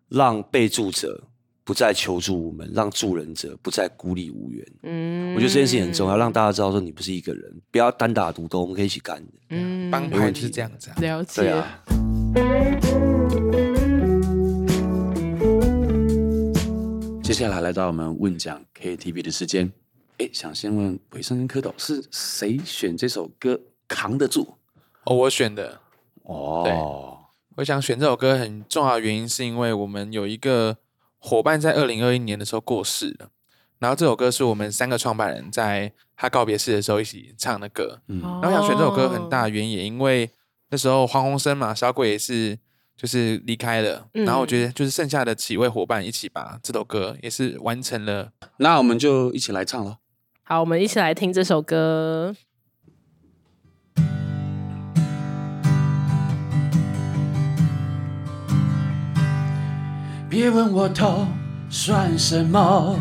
[0.09, 1.23] 让被助者
[1.63, 4.67] 不再求助无门，让助人者不再孤立无援。
[4.83, 9.31] 嗯我觉得这件事情很重要，让大家知道说你不是一个人，不要单打独斗，我们可以一起干的。
[9.51, 10.95] 嗯帮派就是这样子啊。
[10.99, 11.41] 了解。
[11.41, 11.81] 对啊，
[17.23, 19.71] 接下来来到我们问讲 KTV 的时间，
[20.17, 23.57] 哎，想先问鬼生跟蝌蚪是谁选这首歌
[23.87, 24.57] 扛得住？
[25.05, 25.79] 哦，我选的。
[26.23, 27.18] 哦，
[27.59, 30.77] 我想选这首歌很重要的原因，是因为我们有一个
[31.17, 33.29] 伙伴在二零二一年的时候过世了，
[33.79, 37.99] 然后这首歌是我们三个创办人在他告别式的时候一起唱的歌。
[38.07, 40.29] 嗯，然然后我想选这首歌很大的原因，也因为
[40.69, 42.57] 那时候黄鸿升嘛，小鬼也是
[42.95, 48.31] 就是离开了，嗯然后我觉得就是剩下的几位伙伴一起把这首歌也是完成了。
[48.57, 49.97] 那我们就一起来唱了。
[50.43, 52.33] 好，我们一起来听这首歌。
[60.29, 61.25] 别问我头
[61.71, 62.95] 算什么，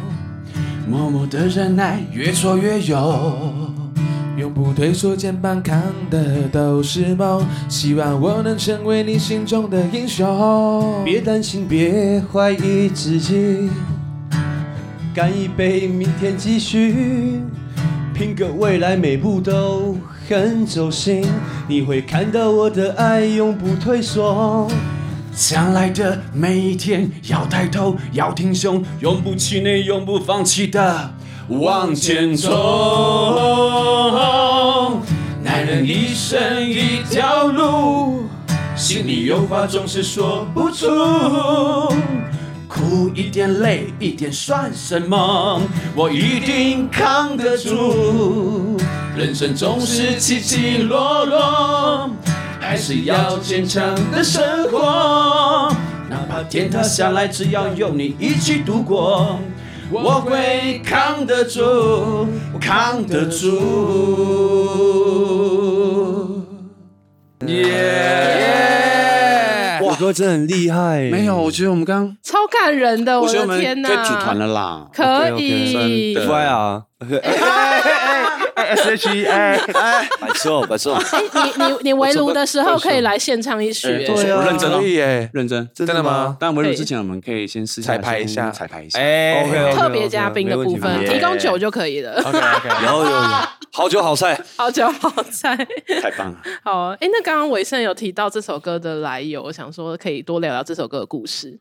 [0.88, 3.74] 默默的忍耐，越挫越勇。
[4.38, 7.44] 永不退缩，肩膀扛的都是梦。
[7.68, 11.04] 希望我能成为你心中的英雄。
[11.04, 13.68] 别担心，别怀疑自己，
[15.12, 17.42] 干一杯，明天继续。
[18.14, 21.26] 拼个未来，每步都很走心。
[21.66, 24.66] 你会看到我的爱，永不退缩。
[25.38, 31.14] 将来的每一天，要抬头，要挺胸，永不气馁，永不放弃的
[31.46, 32.50] 往前冲。
[35.44, 38.24] 男人一生一条路，
[38.74, 40.88] 心里有话总是说不出。
[42.66, 45.62] 苦一点，累一点，算什么？
[45.94, 48.76] 我一定扛得住。
[49.16, 52.10] 人生总是起起落落。
[52.68, 55.72] 还是要坚强的生活，
[56.10, 59.38] 哪怕天塌下来，只要有你一起度过，
[59.90, 62.26] 我会扛得住，
[62.60, 63.56] 扛得住。
[67.46, 67.64] 耶！
[69.82, 71.08] 我哥真的很厉害。
[71.10, 73.88] 没有，我觉得我们刚刚，超感人的，我我觉得我们的天哪！
[73.88, 74.86] 可以组团了啦。
[74.92, 76.12] 可以。
[76.12, 76.82] 真的乖啊！
[78.62, 80.98] S H E 哎哎，白错白错，
[81.34, 86.36] 你你你围炉的时候可以来现场一曲，我认真哦可，以耶，认真，真的吗？
[86.38, 88.98] 但围炉之前，我们可以先试彩排一下，彩排一下。
[88.98, 92.20] 哎，OK，特别嘉宾的部分提供酒就可以了。
[92.22, 93.20] OK OK，有有有，
[93.72, 94.40] 好酒好菜。
[94.56, 95.56] 好酒好菜，
[96.00, 96.38] 太棒了！
[96.64, 101.58] 好哎、那刚刚伟盛有提到这首歌的来由，我想说可以多聊聊这首歌的故事。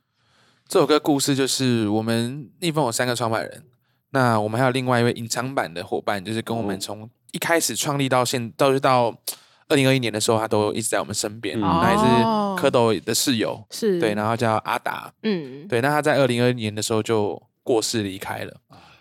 [0.67, 3.63] 这首歌故事就是我们逆风有三个创办人，
[4.11, 9.15] 那我们还有另外一位隐藏版的伙伴，就是跟我们从一开始创立到现，到就到
[9.67, 13.99] 二零二一年的时候，他都一直在我们身边，嗯那也是哦蝌蚪的室友，是。
[13.99, 18.53] 对，然后叫阿达，嗯，对，那他在二零二一年的时候就过世离开了。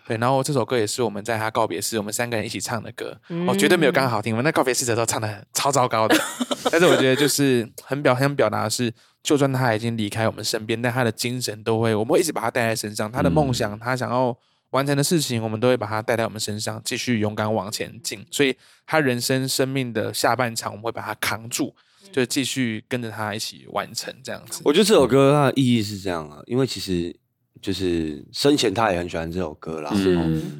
[0.05, 3.47] 对，然后这首歌也是我们在他告别式，我们三个人一起唱的歌，嗯。
[3.49, 4.33] 哦，绝对没有刚刚好听。
[4.33, 6.17] 我们那告别式的时候唱的超糟糕的，
[6.71, 13.11] 但是我觉得就是很表很表达的是，就算他已经离开我们身边，但他的精神都会，我们会一直把他带在身上。
[13.11, 14.37] 他的梦想，他想要
[14.71, 18.25] 完成的事情，我们都会把它带在我们身上，继续勇敢往前进。
[18.29, 18.55] 所以，
[18.85, 21.73] 他人生生命的下半场，我们会把他扛住，
[22.11, 24.61] 就继续跟着他一起完成这样子。
[24.65, 27.15] 我觉得这首歌它的意义是这样啊，因为其实
[27.61, 29.91] 就是生前他也很喜欢这首歌啦。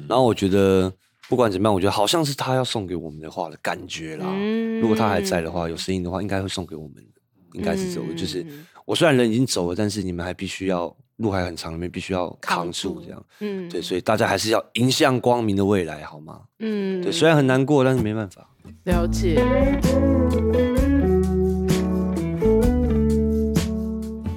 [0.08, 0.92] 然后我觉得
[1.28, 4.26] 不管怎么样，我觉得好像是他要送给我们的话的感觉啦。
[4.28, 7.20] 嗯如果他还在的话，有声音的话，应该会送给我们的，
[7.52, 8.06] 应该是这种。
[8.08, 8.46] 嗯就是
[8.86, 13.24] 我虽然人已经走了，但是你们还必须要路还很长，你们必须要扛住这样。
[13.40, 16.40] 嗯对，所以大家还是要迎向光明的未来，好吗？
[16.58, 18.48] 嗯对，虽然很难过，但是没办法。
[18.84, 19.36] 了解，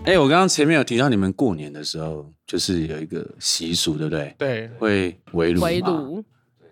[0.06, 4.36] 哎，我刚刚前面有提到你们过年的时候，就是有一个习俗，对不对？
[4.38, 6.24] 对，会围炉嘛围炉，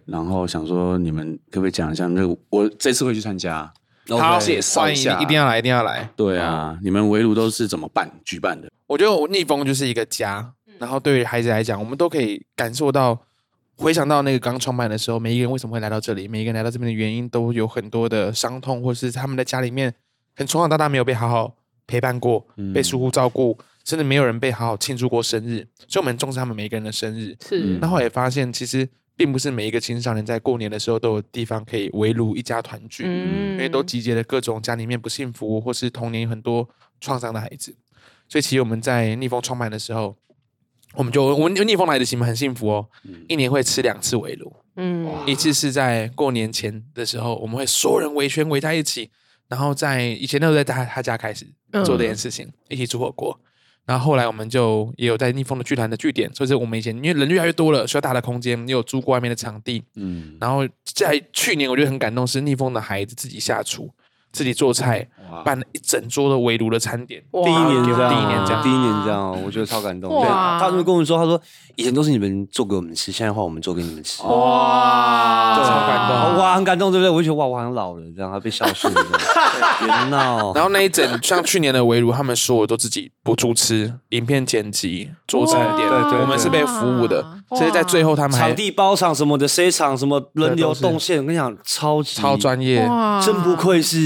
[0.05, 2.37] 然后想说你们可不可以讲一下那个？
[2.49, 3.71] 我这次会去参加。
[4.17, 5.17] 好，介绍欢一下。
[5.17, 6.09] 迎，一定要来，一定要来。
[6.15, 8.09] 对啊，你们围炉都是怎么办？
[8.23, 8.71] 举办的？
[8.87, 13.21] 我觉得我逆风就是一个家，然后对于孩子来讲，我们都可以感受到，
[13.75, 19.91] 回想到那个刚创办的时候，每一个人为什么会来到这里，每一个人来到这边的原因都有很多的伤痛，或是他们在家里面，
[20.35, 21.55] 可能从小到大没有被好好
[21.85, 27.35] 陪伴过，被疏忽照顾，甚至没有人被好好庆祝过生日，所以我们重视他们每一个人的生日。
[27.47, 27.77] 是。
[27.79, 28.87] 那后来也发现，其实
[29.19, 33.51] 并不是每一个青少年在过年的时候都有地方可以围炉一家团聚，嗯。
[33.51, 36.69] 因为都集结了各种家里面不幸福或是童年有很多
[37.01, 37.75] 创伤的孩子。
[38.29, 40.15] 所以其实我们在逆风创办的时候，
[40.93, 42.87] 我们就我们逆风来的其实很幸福哦，
[43.27, 45.05] 一年会吃两次围炉，嗯。
[45.27, 49.11] 一次是在过年前的时候，我们会所有人围圈围在一起，
[49.49, 51.45] 然后在以前都是在他他家开始
[51.83, 53.37] 做这件事情，一起煮火锅。
[53.89, 59.83] 然后后来我们就也有在逆风的剧团的据点，所以是我们以前因为人越来越多了，需要大的空间，也有租过外面的场地。
[59.95, 63.89] 嗯，然后在去年我觉得很感动，是逆风的孩子自己下厨，
[64.31, 65.07] 自己做菜，
[65.43, 67.21] 办了一整桌的围炉的餐点。
[67.31, 70.13] 第一年这样，第一年这样第一年这样，我觉得超感动。
[70.13, 71.39] 哇对，他就跟我们说，他说
[71.75, 74.21] 以前都是你们做给我们吃，现在换我们做给你们吃。
[74.23, 77.09] 哇，对超感动哇，很感动，对不对？
[77.09, 79.01] 我就觉得哇，我好像老了，这样他被孝顺了，
[79.79, 80.53] 这 样别闹。
[80.53, 87.38] 然后那一整像去年的围炉，他们所有都自己不主吃、影片剪辑、做餐点，对对对我们是被服务的。
[87.49, 92.87] 哇所以在最后他们还场地包场什么的，，C 场什么轮流动线，我跟你讲，超级超专业，
[93.25, 93.97] 真不愧是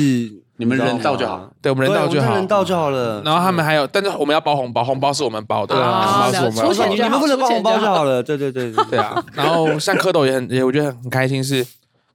[0.57, 1.49] 你们人到就好。
[1.61, 2.47] 对我们人到就好对我们人。
[2.47, 3.21] 到就好了。
[3.25, 8.21] 然后他们还有，但是我们要包红包，红包是我们包的，啊红包是我们你你们不能包红包就好了。
[8.23, 9.23] 对对对对对啊。
[9.33, 11.65] 然后像蝌蚪也很，也我觉得很开心是，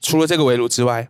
[0.00, 1.08] 除了这个围炉之外，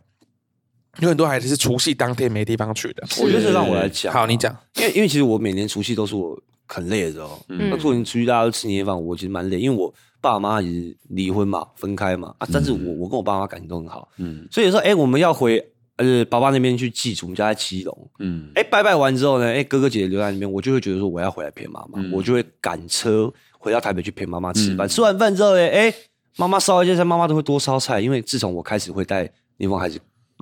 [1.00, 3.04] 有很多孩子是除夕当天没地方去的。
[3.22, 4.12] 我觉得让我来讲。
[4.12, 4.56] 好，你讲。
[4.76, 7.38] 因为因为其实我每年除夕都是我很累的时候。
[7.48, 12.48] 嗯那过年除夕大家都吃年夜饭，我其实蛮累，因为我爸妈也是离婚嘛，分开嘛啊。
[12.52, 15.64] 但是我我跟我爸妈感情都很好，嗯所以有时候哎，我们要回
[15.96, 18.10] 呃爸爸那边去祭祖，我们家在基隆。
[18.18, 24.88] 嗯哎，拜拜完之后呢，哎，哥哥姐姐留在那边，我就会觉得说我要回来陪妈妈，嗯我就会赶车回到台北去陪妈妈吃饭。
[24.88, 25.92] 吃完饭之后呢，哎，
[26.36, 29.98] 妈妈烧一件菜，妈妈都会多烧菜，因为自从我开始会带逆风孩子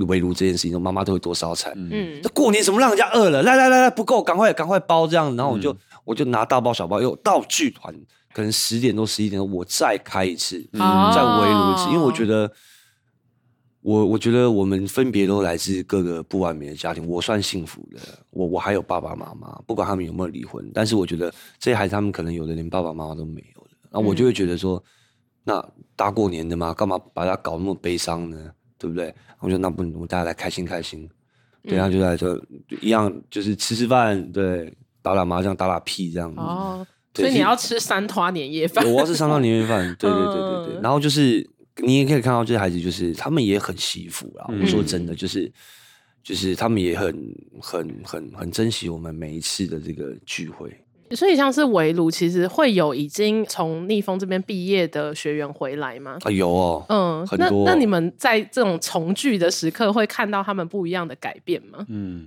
[0.08, 1.72] 围炉这件事情，妈妈都会多烧菜。
[1.74, 3.42] 嗯这过年什么让人家饿了？
[3.42, 5.34] 来来来来，不够，赶快赶快包这样。
[5.36, 5.74] 然后我就、
[6.04, 7.94] 我就拿大包小包，又道具团，
[8.36, 12.52] 可能十点多十一点多，我再开一次，哦再围炉一次，因为我觉得。
[13.80, 18.00] 我我觉得我们分别都来自各个不完美的家庭，我算幸福的。
[18.30, 23.68] 我我还有爸爸妈妈，不管他们有没有离婚，但是我觉得这些孩子他们可能有的连爸爸妈妈都没有了。
[23.92, 24.82] 然后我就会觉得说，
[25.44, 25.64] 那
[25.94, 28.50] 大过年的嘛，干嘛把他搞那么悲伤呢？
[28.76, 29.14] 对不对？
[29.38, 31.08] 我说那不，我大家来开心开心。
[31.62, 32.36] 对，然后就来说
[32.82, 36.34] 一样，就是吃吃饭，对，打打麻将，打打屁这样。
[36.36, 40.74] 哦，对所以你要吃三拖年夜饭，我要吃三拖年夜饭，对对对对对。
[40.76, 41.48] 嗯然后就是
[41.78, 44.46] 你也可以看到这些孩子，就是他们也很惜福啦。
[44.48, 45.50] 我说真的，就是
[46.22, 50.70] 就是他们也很很很很珍惜我们每一次的这个聚会。
[51.12, 56.18] 所以像是围炉，其实会有已经从逆风这边毕业的学员回来吗？
[56.22, 61.86] 啊，有哦，嗯，那很多那你们在这种重聚的时刻，会看到他们不一样的改变吗？
[61.88, 62.26] 嗯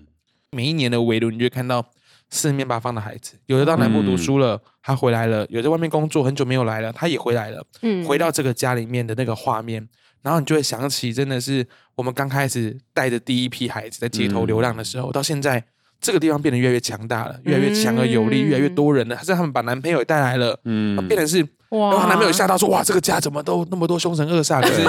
[0.52, 1.86] 每一年的围炉，你就会看到
[2.30, 7.66] 四面八方的孩子，有的到南部读书了，他回来了；有的在外面工作很久没有来了，他也回来了。
[7.82, 9.88] 嗯，回到这个家里面的那个画面，
[10.22, 11.66] 然后你就会想起，真的是
[11.96, 15.64] 我们刚开始带着第一批孩子在街头流浪的时候，到现在
[16.00, 19.16] 这个地方变得越来越强大了，越来越强而有力，嗯越来越多人了。
[19.18, 21.46] 甚至他们把男朋友也带来了，嗯变成是。
[21.70, 24.84] 哇然后男朋友吓到说：“哇，这个家怎么都那么多凶神恶煞？”可是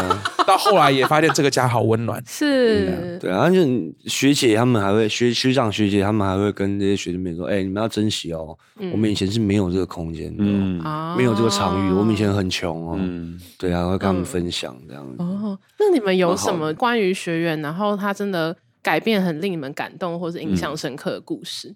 [0.47, 2.23] 到后来也发现这个家好温暖。
[2.27, 3.61] 是，对啊，就
[4.07, 8.57] 学姐他们还会学学长学姐他们还会跟这些学弟妹说：“哎，你们要珍惜哦，
[8.93, 12.97] 我们以前是没有这个空间嗯啊没有这个场域，我们以前很穷哦。
[12.99, 15.17] 嗯对啊，会跟他们分享这样子。
[15.19, 21.75] 哦，那你们有什么关于学员，然后他真的改变很令你们感动或是印象深刻的故事？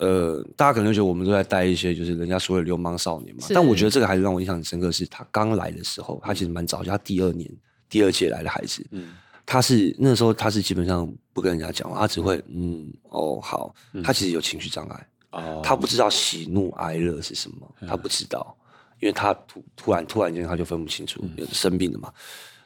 [0.00, 7.50] 呃，大家可能会觉得我们都在带一些就是人家所谓的流氓少年嘛，但我觉得这个孩子让我印象很深刻，是他刚来的时候，他其实蛮早，就他第二年、
[7.88, 9.14] 第二届来的孩子，嗯。
[9.46, 13.74] 他是那时候他是基本上不跟人家讲话，他只会嗯哦好，
[14.04, 15.60] 他其实有情绪障碍，哦。
[15.64, 18.56] 他不知道喜怒哀乐是什么，他不知道，
[19.00, 22.12] 因为他突突然突然间他就分不清楚，有生病了嘛，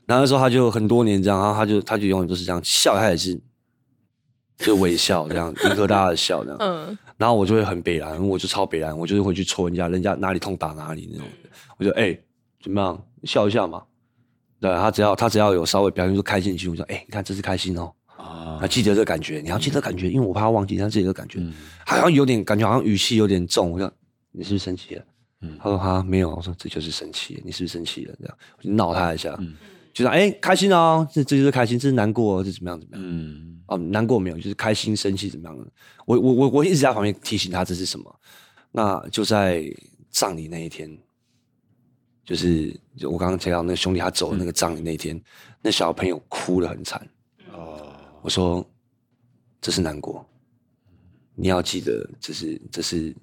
[0.05, 3.41] 然后那时候他就很多年这样，然后他就他就永远都是这样笑，他也是
[4.59, 6.59] 就微笑这样， 迎合大家的笑这样。
[6.61, 11.27] 嗯，然后我就会很北蓝，我就超北蓝，我就是会去戳人家，人家哪里痛打哪里那种。
[11.77, 12.25] 我就哎、欸，
[12.63, 13.83] 怎么样，笑一下嘛。
[14.61, 21.53] 对，他只要他只要有稍微表现出开心情绪，我说哎、欸，你看这是开心哦，啊啊，记得这个感觉，你要记得感觉，因为我怕他忘记他自己的感觉，嗯
[21.85, 23.71] 好像有点感觉，好像语气有点重。
[23.73, 23.93] 我说
[24.33, 25.05] 你是不是生气了？
[25.43, 28.15] 嗯他说哈没有，我说这就是生气，你是不是生气了？
[28.19, 29.55] 这样我就闹他一下，嗯
[29.93, 33.05] 就说哎、欸，开心哦，这这就是开心，这是难过，这是怎么样怎么样。
[33.07, 35.67] 嗯哦，难过没有，就是开心、生气怎么样的？
[36.07, 38.21] 我我我我一直在旁边提醒他这是什么。
[38.71, 39.65] 那就在
[40.11, 40.99] 葬礼那一天，
[42.25, 45.19] 就是我刚刚提到那个兄弟他走的那个葬礼那一天，
[45.63, 47.01] 那小朋友哭得很惨。
[47.53, 48.69] 哦我说
[49.61, 50.27] 这是难过，
[51.35, 53.17] 你要记得这是这是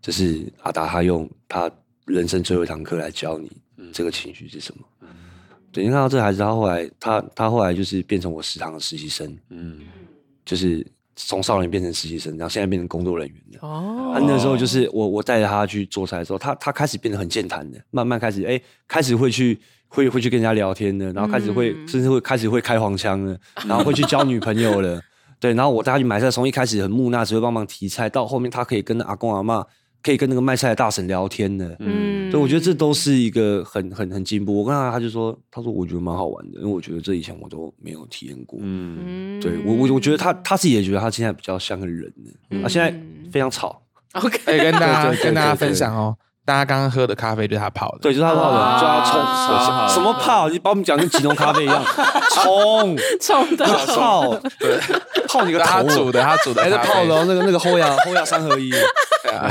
[0.00, 1.70] 这是阿达他用他
[2.06, 3.50] 人生最后一堂课来教你
[3.92, 4.84] 这个情绪是什么。
[5.72, 9.36] 对，你看到这个孩子，他后来他他后来就是变成我食堂的实习生。
[9.48, 9.80] 嗯
[10.44, 13.58] 就是从少年变成实习生，然后现在变成工作人员的。
[13.60, 25.00] 哦他、那时候就是我我带着他去做菜的时候，他他开始变得很健谈的，慢慢开始哎、开始会去会会去跟人家聊天的，然后开始会、嗯甚至会开始会开黄腔了，然后会去交女朋友了。
[25.38, 29.64] 对，然后我带他去买菜，从一开始很木讷，只会帮忙提菜，到后面他可以跟阿公阿嬷，
[30.02, 31.76] 可以跟那个卖菜的大婶聊天的。
[31.78, 34.54] 嗯，对，我觉得这都是一个很很很进步。
[34.58, 38.58] 我跟他他就说，他说我觉得蛮好玩的，因为我觉得这以前我都没有体验过。
[38.62, 42.90] 嗯嗯对我我我觉得他他自己也觉得他现在比较像个人呢，他现在
[43.30, 43.82] 非常吵
[44.12, 48.74] ，OK，欸，跟大家跟大家分享哦，大家刚刚喝的咖啡就是他泡的，对，就是他泡啊。
[48.74, 49.20] 的，就要冲。
[49.22, 51.82] 好什么泡，你把我们讲跟即溶咖啡一样，
[52.34, 52.96] 冲。
[53.20, 53.64] 冲的。
[53.86, 54.78] 泡，对，
[55.28, 56.88] 泡你个他头，煮的，他煮的还是咖啡。
[56.88, 59.48] 泡的哦那个那个后牙 后牙三合一，对啊。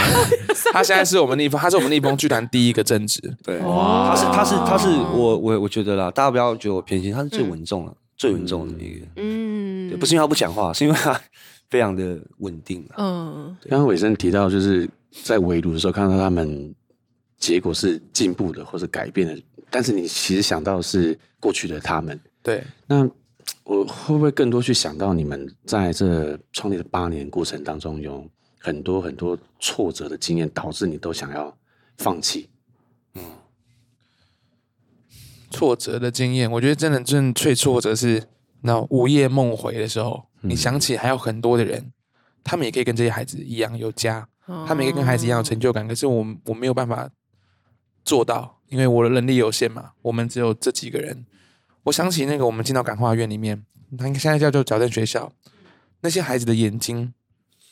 [0.73, 4.13] 他现在是我们逆风，他是我们逆风剧团第一个正职，对，哇。
[4.13, 11.17] 他是他是他是我我我觉得啦，大家不要觉得我偏心，他是最稳重了，最稳重的一个，嗯，对，不是因为他不讲话，是因为他
[11.69, 12.95] 非常的稳定啊。
[12.97, 14.89] 嗯，刚刚伟生提到，就是
[15.23, 16.73] 在围炉的时候看到他们
[17.41, 19.37] 结果是进步的或者改变的，
[19.69, 22.17] 但是你其实想到的是过去的他们。
[22.41, 23.03] 对，那
[23.65, 28.25] 我会不会更多去想到你们在这创立的八年过程当中，有
[28.59, 31.53] 很多很多挫折的经验，导致你都想要
[31.97, 32.47] 放弃？
[33.15, 33.21] 嗯
[35.49, 38.23] 挫折的经验，我觉得真的真的最挫折是
[38.61, 41.91] 那午夜梦回的时候，你想起还有很多的人，
[42.41, 44.25] 他们也可以跟这些孩子一样有家，
[44.65, 47.09] 他们也可以跟孩子一样有成就感，可是我我没有办法
[48.03, 51.25] 做到，因为我的能力有限嘛，我们只有这几个人。
[51.83, 53.65] 我想起那个我们进到感化院里面，
[53.97, 55.31] 他现在叫做矫正学校，
[56.01, 57.13] 那些孩子的眼睛，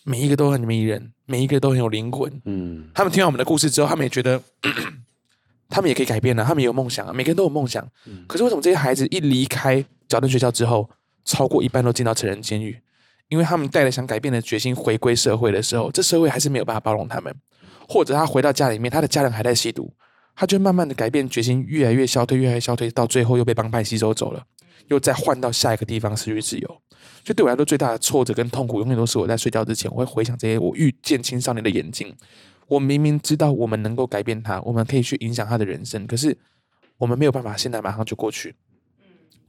[0.03, 2.41] 每一个都很迷人，每一个都很有灵魂。
[2.45, 4.41] 嗯，他们听完我们的故事之后，他们也觉得。
[5.71, 7.87] 他们也可以改变了，他们也有梦想啊，每个人都有梦想。
[8.07, 10.89] 嗯、可是为什么这些孩子一离开矫正学校之后，
[11.23, 12.81] 超过一半都进到成人监狱？
[13.27, 17.31] 因为他们带着想改变的决心回归社会的时候，这社会还是没有办法包容他们。
[17.87, 19.93] 或者他回到家里面，他的家人还在吸毒，
[20.39, 24.41] 他就慢慢的改变决心，越来越消退，越来越消退，到最后又被帮派吸收走了，
[24.87, 26.67] 又再换到下一个地方失去自由。
[27.25, 32.15] 所以对我来说，最大的挫折跟痛苦，永远都是我在睡觉之前，我会回想这些我遇见青少年的眼睛。
[32.69, 36.37] 我明明知道我们能够改变他，我们可以去影响他的人生，可是
[36.97, 38.55] 我们没有办法现在马上就过去。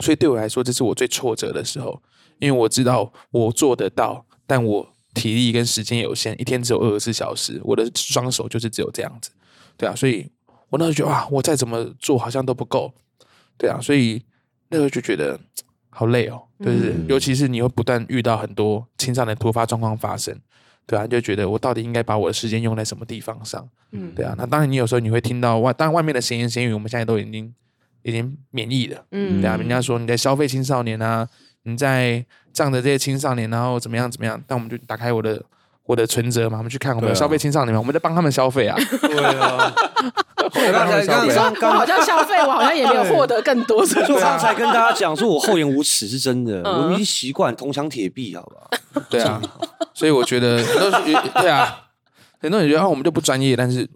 [0.00, 2.02] 所以对我来说，这是我最挫折的时候，
[2.40, 9.30] 因为我知道我做得到，但我体力跟时间有限，一天只有二十四小时，我的双手就是只有这样子，
[9.76, 10.28] 对啊，所以
[10.70, 12.92] 我那时候觉得哇，我再怎么做好像都不够，
[13.58, 14.24] 对啊，所以
[14.70, 15.38] 那时候就觉得
[15.90, 20.34] 好累哦，就是尤其是你会不断遇到很多青少年突发状况发生。
[20.86, 23.68] 对啊，就觉得我到底应该把我的时间用在什么地方上？
[23.92, 24.34] 嗯，对啊。
[24.36, 27.54] 那当然，你有时候你会听到外，当然外面的闲言闲语，我们现在都已经
[28.02, 29.04] 已经免疫了。
[29.12, 29.56] 嗯，对啊。
[29.56, 31.28] 人家说你在消费青少年啊，
[31.62, 34.42] 你在仗着这些青少年，然后怎么样怎么样？
[34.48, 35.40] 但我们就打开我的
[35.90, 38.78] 我的存折嘛，我们去看我们的消费青少年嘛，我们在帮他们消费啊。
[39.02, 39.74] 对啊。
[40.72, 43.84] 刚才刚你说我好像消费，我好像也没有获得更多。
[43.84, 49.02] 所以我刚才跟大家讲说，我厚颜无耻是真的，我们已经习惯铜墙铁壁，好吧？
[49.10, 49.42] 对啊。
[49.92, 51.02] 所以我觉得很多人
[51.34, 51.86] 对啊，
[52.40, 53.56] 很多人觉得啊，我们就不专业。
[53.56, 53.88] 但是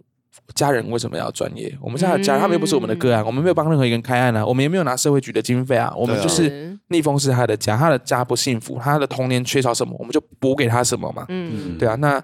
[0.53, 1.75] 家人为什么要专业？
[1.81, 5.93] 我们家的家人他们又不是我们的个案，我们没有帮任何一个人开案啊，我们也没有拿社会局的经费啊。
[5.95, 11.25] 我们就是逆风是他的家，他的家不幸福，他的童年缺少什么，我们就补给他什么嘛。
[11.29, 11.95] 嗯，对啊。
[11.95, 12.23] 那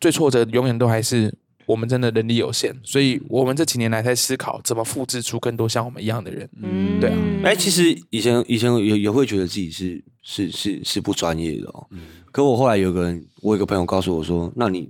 [0.00, 1.32] 最挫折永远都还是
[1.66, 6.48] 我们真的能力有限，所以我们这几年来在思考怎么复制出更多像我们一样的人。
[6.62, 7.16] 嗯，对啊。
[7.44, 11.86] 哎，其实以前以前也也会觉得自己是是是是不专业的哦。
[11.90, 12.00] 嗯。
[12.30, 14.88] 可我后来有个人，我有个朋友告诉我说：“那你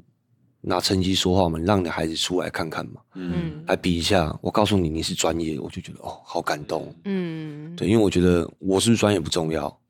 [0.61, 4.37] 拿成绩说话嘛，你让你的孩子出来看看嘛，嗯，来比一下。
[4.43, 9.81] 我告诉你，你是专业，我就觉得哦，好感动，嗯，对，因为我觉得我是不是专业不重要，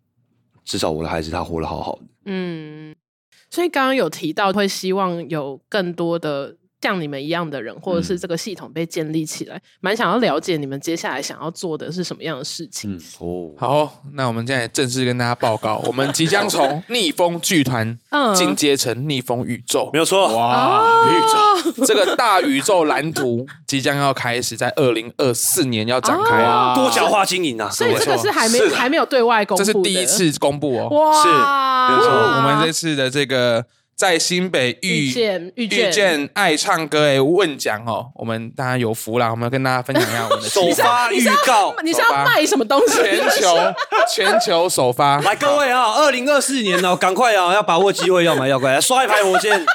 [0.65, 2.95] 至少我的孩子他活得好好的，嗯。
[3.51, 12.93] 所以刚刚有提到会希望有更多的。”像你们一样的人，或者是这个系统被建立起来，蛮、嗯、想要了解你们接下来想要做的是什么样的事情。
[12.93, 17.99] 嗯、哦，好，那我们现在正式跟大家报告，我们即将从 逆风剧团
[18.37, 20.37] 进阶成逆风宇宙，没有错。
[20.37, 27.69] 哇，哦、宇宙这个大宇宙蓝图即将要开始，在二零二四年要展开，哦、多角化经营啊！
[27.69, 30.89] 所以这个是还没还没有对外公布，这是第一次公布哦。
[30.91, 32.17] 哇，是，没有错。
[32.37, 33.65] 我们这次的这个。
[33.99, 41.75] 在新北遇见遇见爱唱歌诶问奖哦，我们大家有福了，我们要跟大家分享一下我们的 首发预告。
[41.83, 42.95] 你是要卖什么东西？
[42.95, 43.57] 全球
[44.09, 49.67] 全球首发，来各位啊，二零二四年哦，赶快啊，要把握机会，要买要快来刷一排火箭。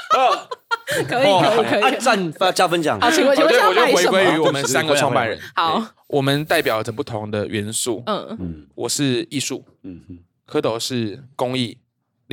[0.86, 2.97] 可以可以可以，按赞发加分奖。
[3.01, 3.97] 好，请问请问要卖什么？
[3.97, 5.38] 我就回归于我们三个创办人。
[5.53, 8.01] 好，我们代表着不同的元素。
[8.05, 11.78] 嗯嗯，我是艺术，嗯嗯，蝌蚪是公益。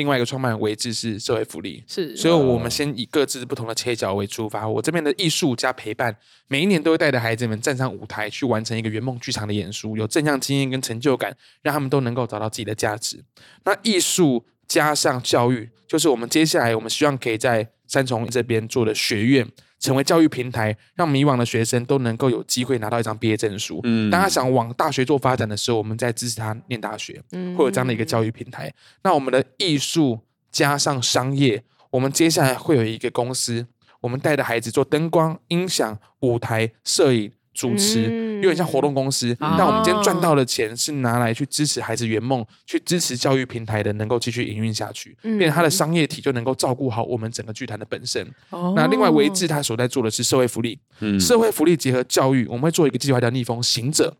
[0.00, 4.66] 另外一个创办人维志是社会福利，是，所以我们先以各自不同的切角为出发。
[4.66, 6.16] 我这边的艺术加陪伴，
[6.48, 13.22] 每一年都会带着孩子们站上舞台，去完成一个圆梦剧场的演出，有正向经验跟成就感，让他们都能够找到自己的价值。
[13.64, 19.46] 那艺术加上教育，就是我们接下来我们希望可以在三重这边做的学院。
[19.80, 23.80] 成为教育平台，让迷惘的学生都能够有机会拿到一张毕业证书。
[23.82, 28.72] 嗯，当他想往大学做发展的时候，我们在支持他念大学，嗯，会有这样的一个教育平台。
[29.02, 30.20] 那我们的艺术
[30.52, 33.66] 加上商业，我们接下来会有一个公司，
[34.02, 37.32] 我们带着孩子做灯光、音响、舞台、摄影。
[37.60, 38.04] 主持
[38.36, 48.26] 有点像活动公司，嗯、但我们今天赚到的钱是拿来去支持孩子圆梦，去支持教育平台的能够继续营运下去，变成他的商业体就能够照顾好我们整个剧团的本身。
[48.48, 54.16] 哦、那另外维智他所在做的是社会福利，嗯、社会福利结合教育，我们会做一个计划叫逆风行者，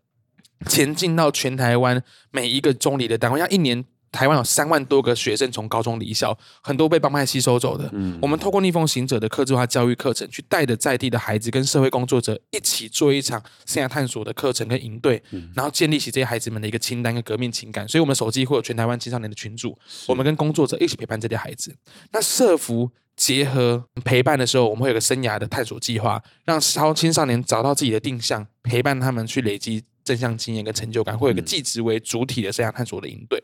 [0.67, 7.89] 前进到全台湾每一个中里的单位，要一年台湾有三万多个学生从高中离校，很多被帮派吸收走的。
[7.93, 17.87] 嗯，我们透过逆风行者的客制化教育课程，去带着在地的孩子跟社会工作者一起做一场生涯探索的课程跟营队，嗯、然后建立起这些孩子们的一个清单跟革命情感。
[17.87, 21.75] 所以，我们手机会有全台湾青少年的群组，我们跟工作者一起陪伴这些孩子。
[22.11, 22.91] 那社福。
[23.17, 33.41] 结合陪伴的时候，我们会有个生涯的探索计划，让超青少年找到自己的定向，陪伴他们去累积正向经验跟成就感，会有一个技职为主体的生涯探索的营队。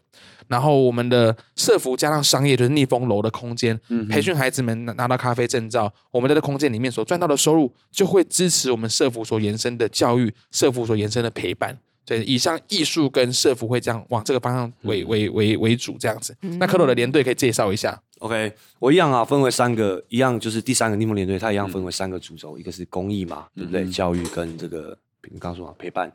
[0.48, 3.80] 然后我们的社服加上商业，就是逆风楼的空间，
[4.10, 5.92] 培训孩子们拿到咖啡证照。
[6.12, 11.78] 我们在这空间里面所赚到的收入，就会支持我们社服所延伸的教育，社服所延伸的陪伴。
[12.06, 16.34] 对，以上艺术跟社服会这样往这个方向为为为为主这样子。
[16.40, 18.02] 那蝌蚪的连队可以介绍一下。
[18.20, 23.84] OK，我一样啊，分为三个，一样就是第三个逆风连队，它一样分为三个主轴，嗯、一个是公益嘛，对不对？
[23.84, 26.10] 嗯、教育跟这个你刚刚说嘛，陪伴。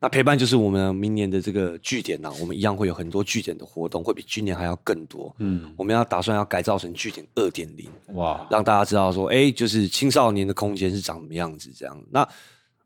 [0.00, 5.34] 那陪伴就是我们明年的这个据点呢、啊，我们一样会有很多据点的活动，会比今年还要更多。
[5.38, 12.02] 嗯，我们要打算要改造成据点二点零，哇，让大家知道说，哎，就是青少年的空间是长什么样子这样。
[12.10, 12.26] 那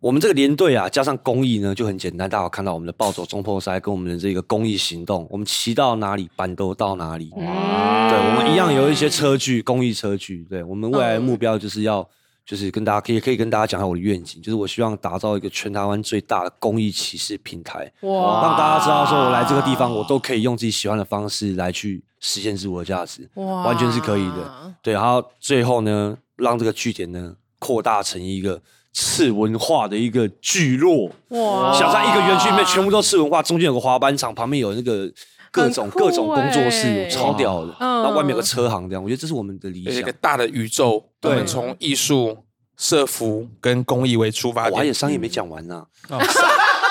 [0.01, 2.29] 我们这个连队啊，加上公益呢，就很简单。
[2.29, 7.31] 大家有看到我们的暴走中破塞跟我们的这个公益行动，我们骑到哪里，板都到哪里。
[7.37, 8.11] 哇！
[8.11, 10.45] 对，我们一样有一些车具，公益车具。
[10.51, 12.07] 对，我们未来的目标就是要，
[12.47, 17.91] 就是跟大家可以可以跟大家讲一下我的愿景，就是我希望打造一个全台湾最大的公益骑士平台。
[18.01, 18.43] 哇！
[18.43, 23.29] 让大家知道说，我来这个地方，我都可以用自己喜欢的方式来去实现自我的价值。
[23.35, 23.65] 哇！
[23.65, 24.75] 完全是可以的。
[24.83, 28.61] 对，然后最后呢，让这个据点呢扩大成一个。
[28.97, 31.73] 次文化的一个聚落，哇！
[31.77, 35.11] 想在一个园区里面全部都次文化，中间有个滑板场，旁边有那个
[35.55, 37.73] 各种各种工作室，超屌的。
[37.79, 39.95] 那外面有个车行，这样我觉得这是我们的理想。
[39.95, 42.37] 一个大的宇宙，对，从艺术、
[42.77, 44.73] 社服跟公益为出发点。
[44.73, 45.87] 我还有商业没讲完呢。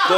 [0.08, 0.18] 对，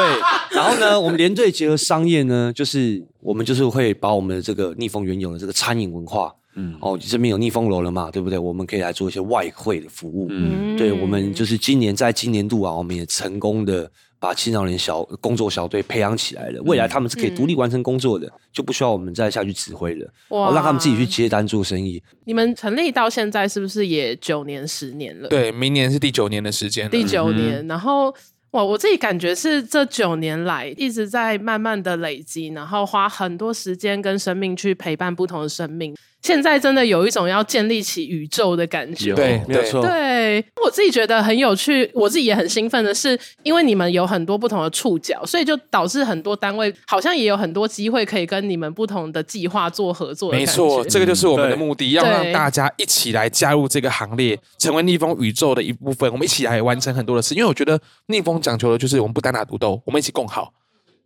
[0.51, 6.31] 然后呢，我们连队结合商业呢，就是我们就是会把我们的这个逆风原有的这个餐饮文化。
[6.55, 8.39] 嗯，哦，这边有逆风楼了嘛，对不对？
[8.39, 10.27] 我们可以来做一些外汇的服务。
[10.29, 13.91] 嗯，对，我们就是今年在今年度啊，我们也成功的
[14.25, 16.59] 把青少年小工作小队培养起来了。
[16.63, 20.11] 未来他们是可以独立完成工作的，嗯、就不需要我们再下去指挥了。
[20.29, 22.01] 哇、哦，让他们自己去接单做生意。
[22.23, 25.29] 你们成立到现在是不是也九年十年了？
[25.29, 26.89] 对，明年是第九年的时间。
[26.89, 28.11] 第九年，嗯、然后。
[28.55, 35.93] 哇，我自己感觉是这九年来一直在慢慢的累积，然后花很多时间跟生命去陪伴不同的生命。
[36.21, 39.85] 现在真的有一种要建立起宇宙的感觉，对，没有错。
[39.85, 50.31] 对，我自己觉得很有趣，我自己也很兴奋的是，因为你们有很多不同的触角，所以就导致很多单位好像也有很多机会可以跟你们不同的计划做合作。
[50.31, 56.11] 没错，这个就是我们的目的，要让大家一起来加入这个行列，成为逆风宇宙的一部分。
[56.11, 60.53] 我们一起来完成很多的事，因为我觉得逆风讲求的就是我们不单打独斗，我们一起共好，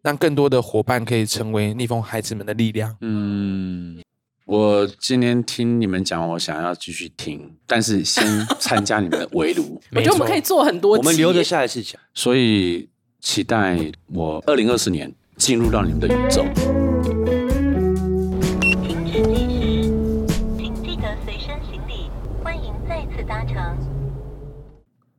[0.02, 2.98] 让更多的伙伴可以成为逆风孩子们的力量。
[3.00, 3.98] 嗯。
[4.46, 8.26] 我今天听你们讲，我想要继续听，但是先
[8.60, 9.80] 参加你们的围炉。
[9.96, 12.02] 我觉得我们可以做很多，我们留着下一次讲。
[12.14, 12.90] 所以
[13.22, 16.44] 期待我二零二四年进入到你们的宇宙。
[18.82, 20.28] 停止计时，
[20.58, 22.10] 请记得随身行李，
[22.44, 23.56] 欢迎再次搭乘。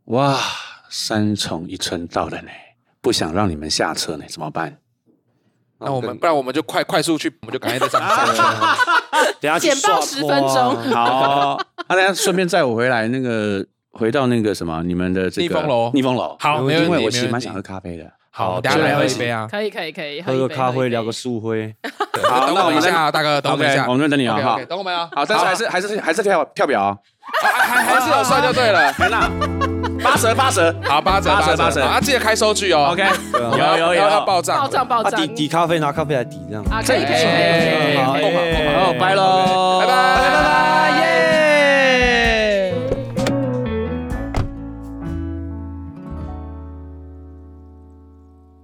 [0.06, 0.36] 哇，
[0.90, 2.48] 三重一村到了呢，
[3.00, 4.76] 不想让你们下车呢，怎么办？
[5.78, 8.42] 那我们不然我们就快快速去，我们就赶快再上车。
[9.40, 10.76] 等下简报十分钟。
[10.92, 15.90] 好，那等下顺便载我回来，那个回到那个什么，你们的这个逆风楼。
[15.94, 16.36] 逆风楼。
[16.38, 18.04] 好，因为我其实蛮想喝咖啡的。
[18.30, 19.48] 好，大家来喝一杯啊。
[19.50, 21.74] 可以可以可以，喝个咖啡，聊个树灰。
[22.28, 24.38] 好，等我一下，大哥，等我一下，我们等你啊。
[24.42, 25.08] 好，等我们啊。
[25.12, 26.98] 好，但是还是还是还是跳跳表啊。
[27.42, 28.92] 还还是有算就对了。
[29.00, 29.30] 天哪！
[30.02, 32.88] 八折八折，好八折八折八折，啊记得开收据哦。
[32.92, 36.64] OK，有有有要报账，报账报账，抵抵咖啡拿咖啡来抵这样。
[36.64, 38.12] 可以可以可以，好，
[38.86, 41.09] 好，拜喽，拜拜拜拜拜拜。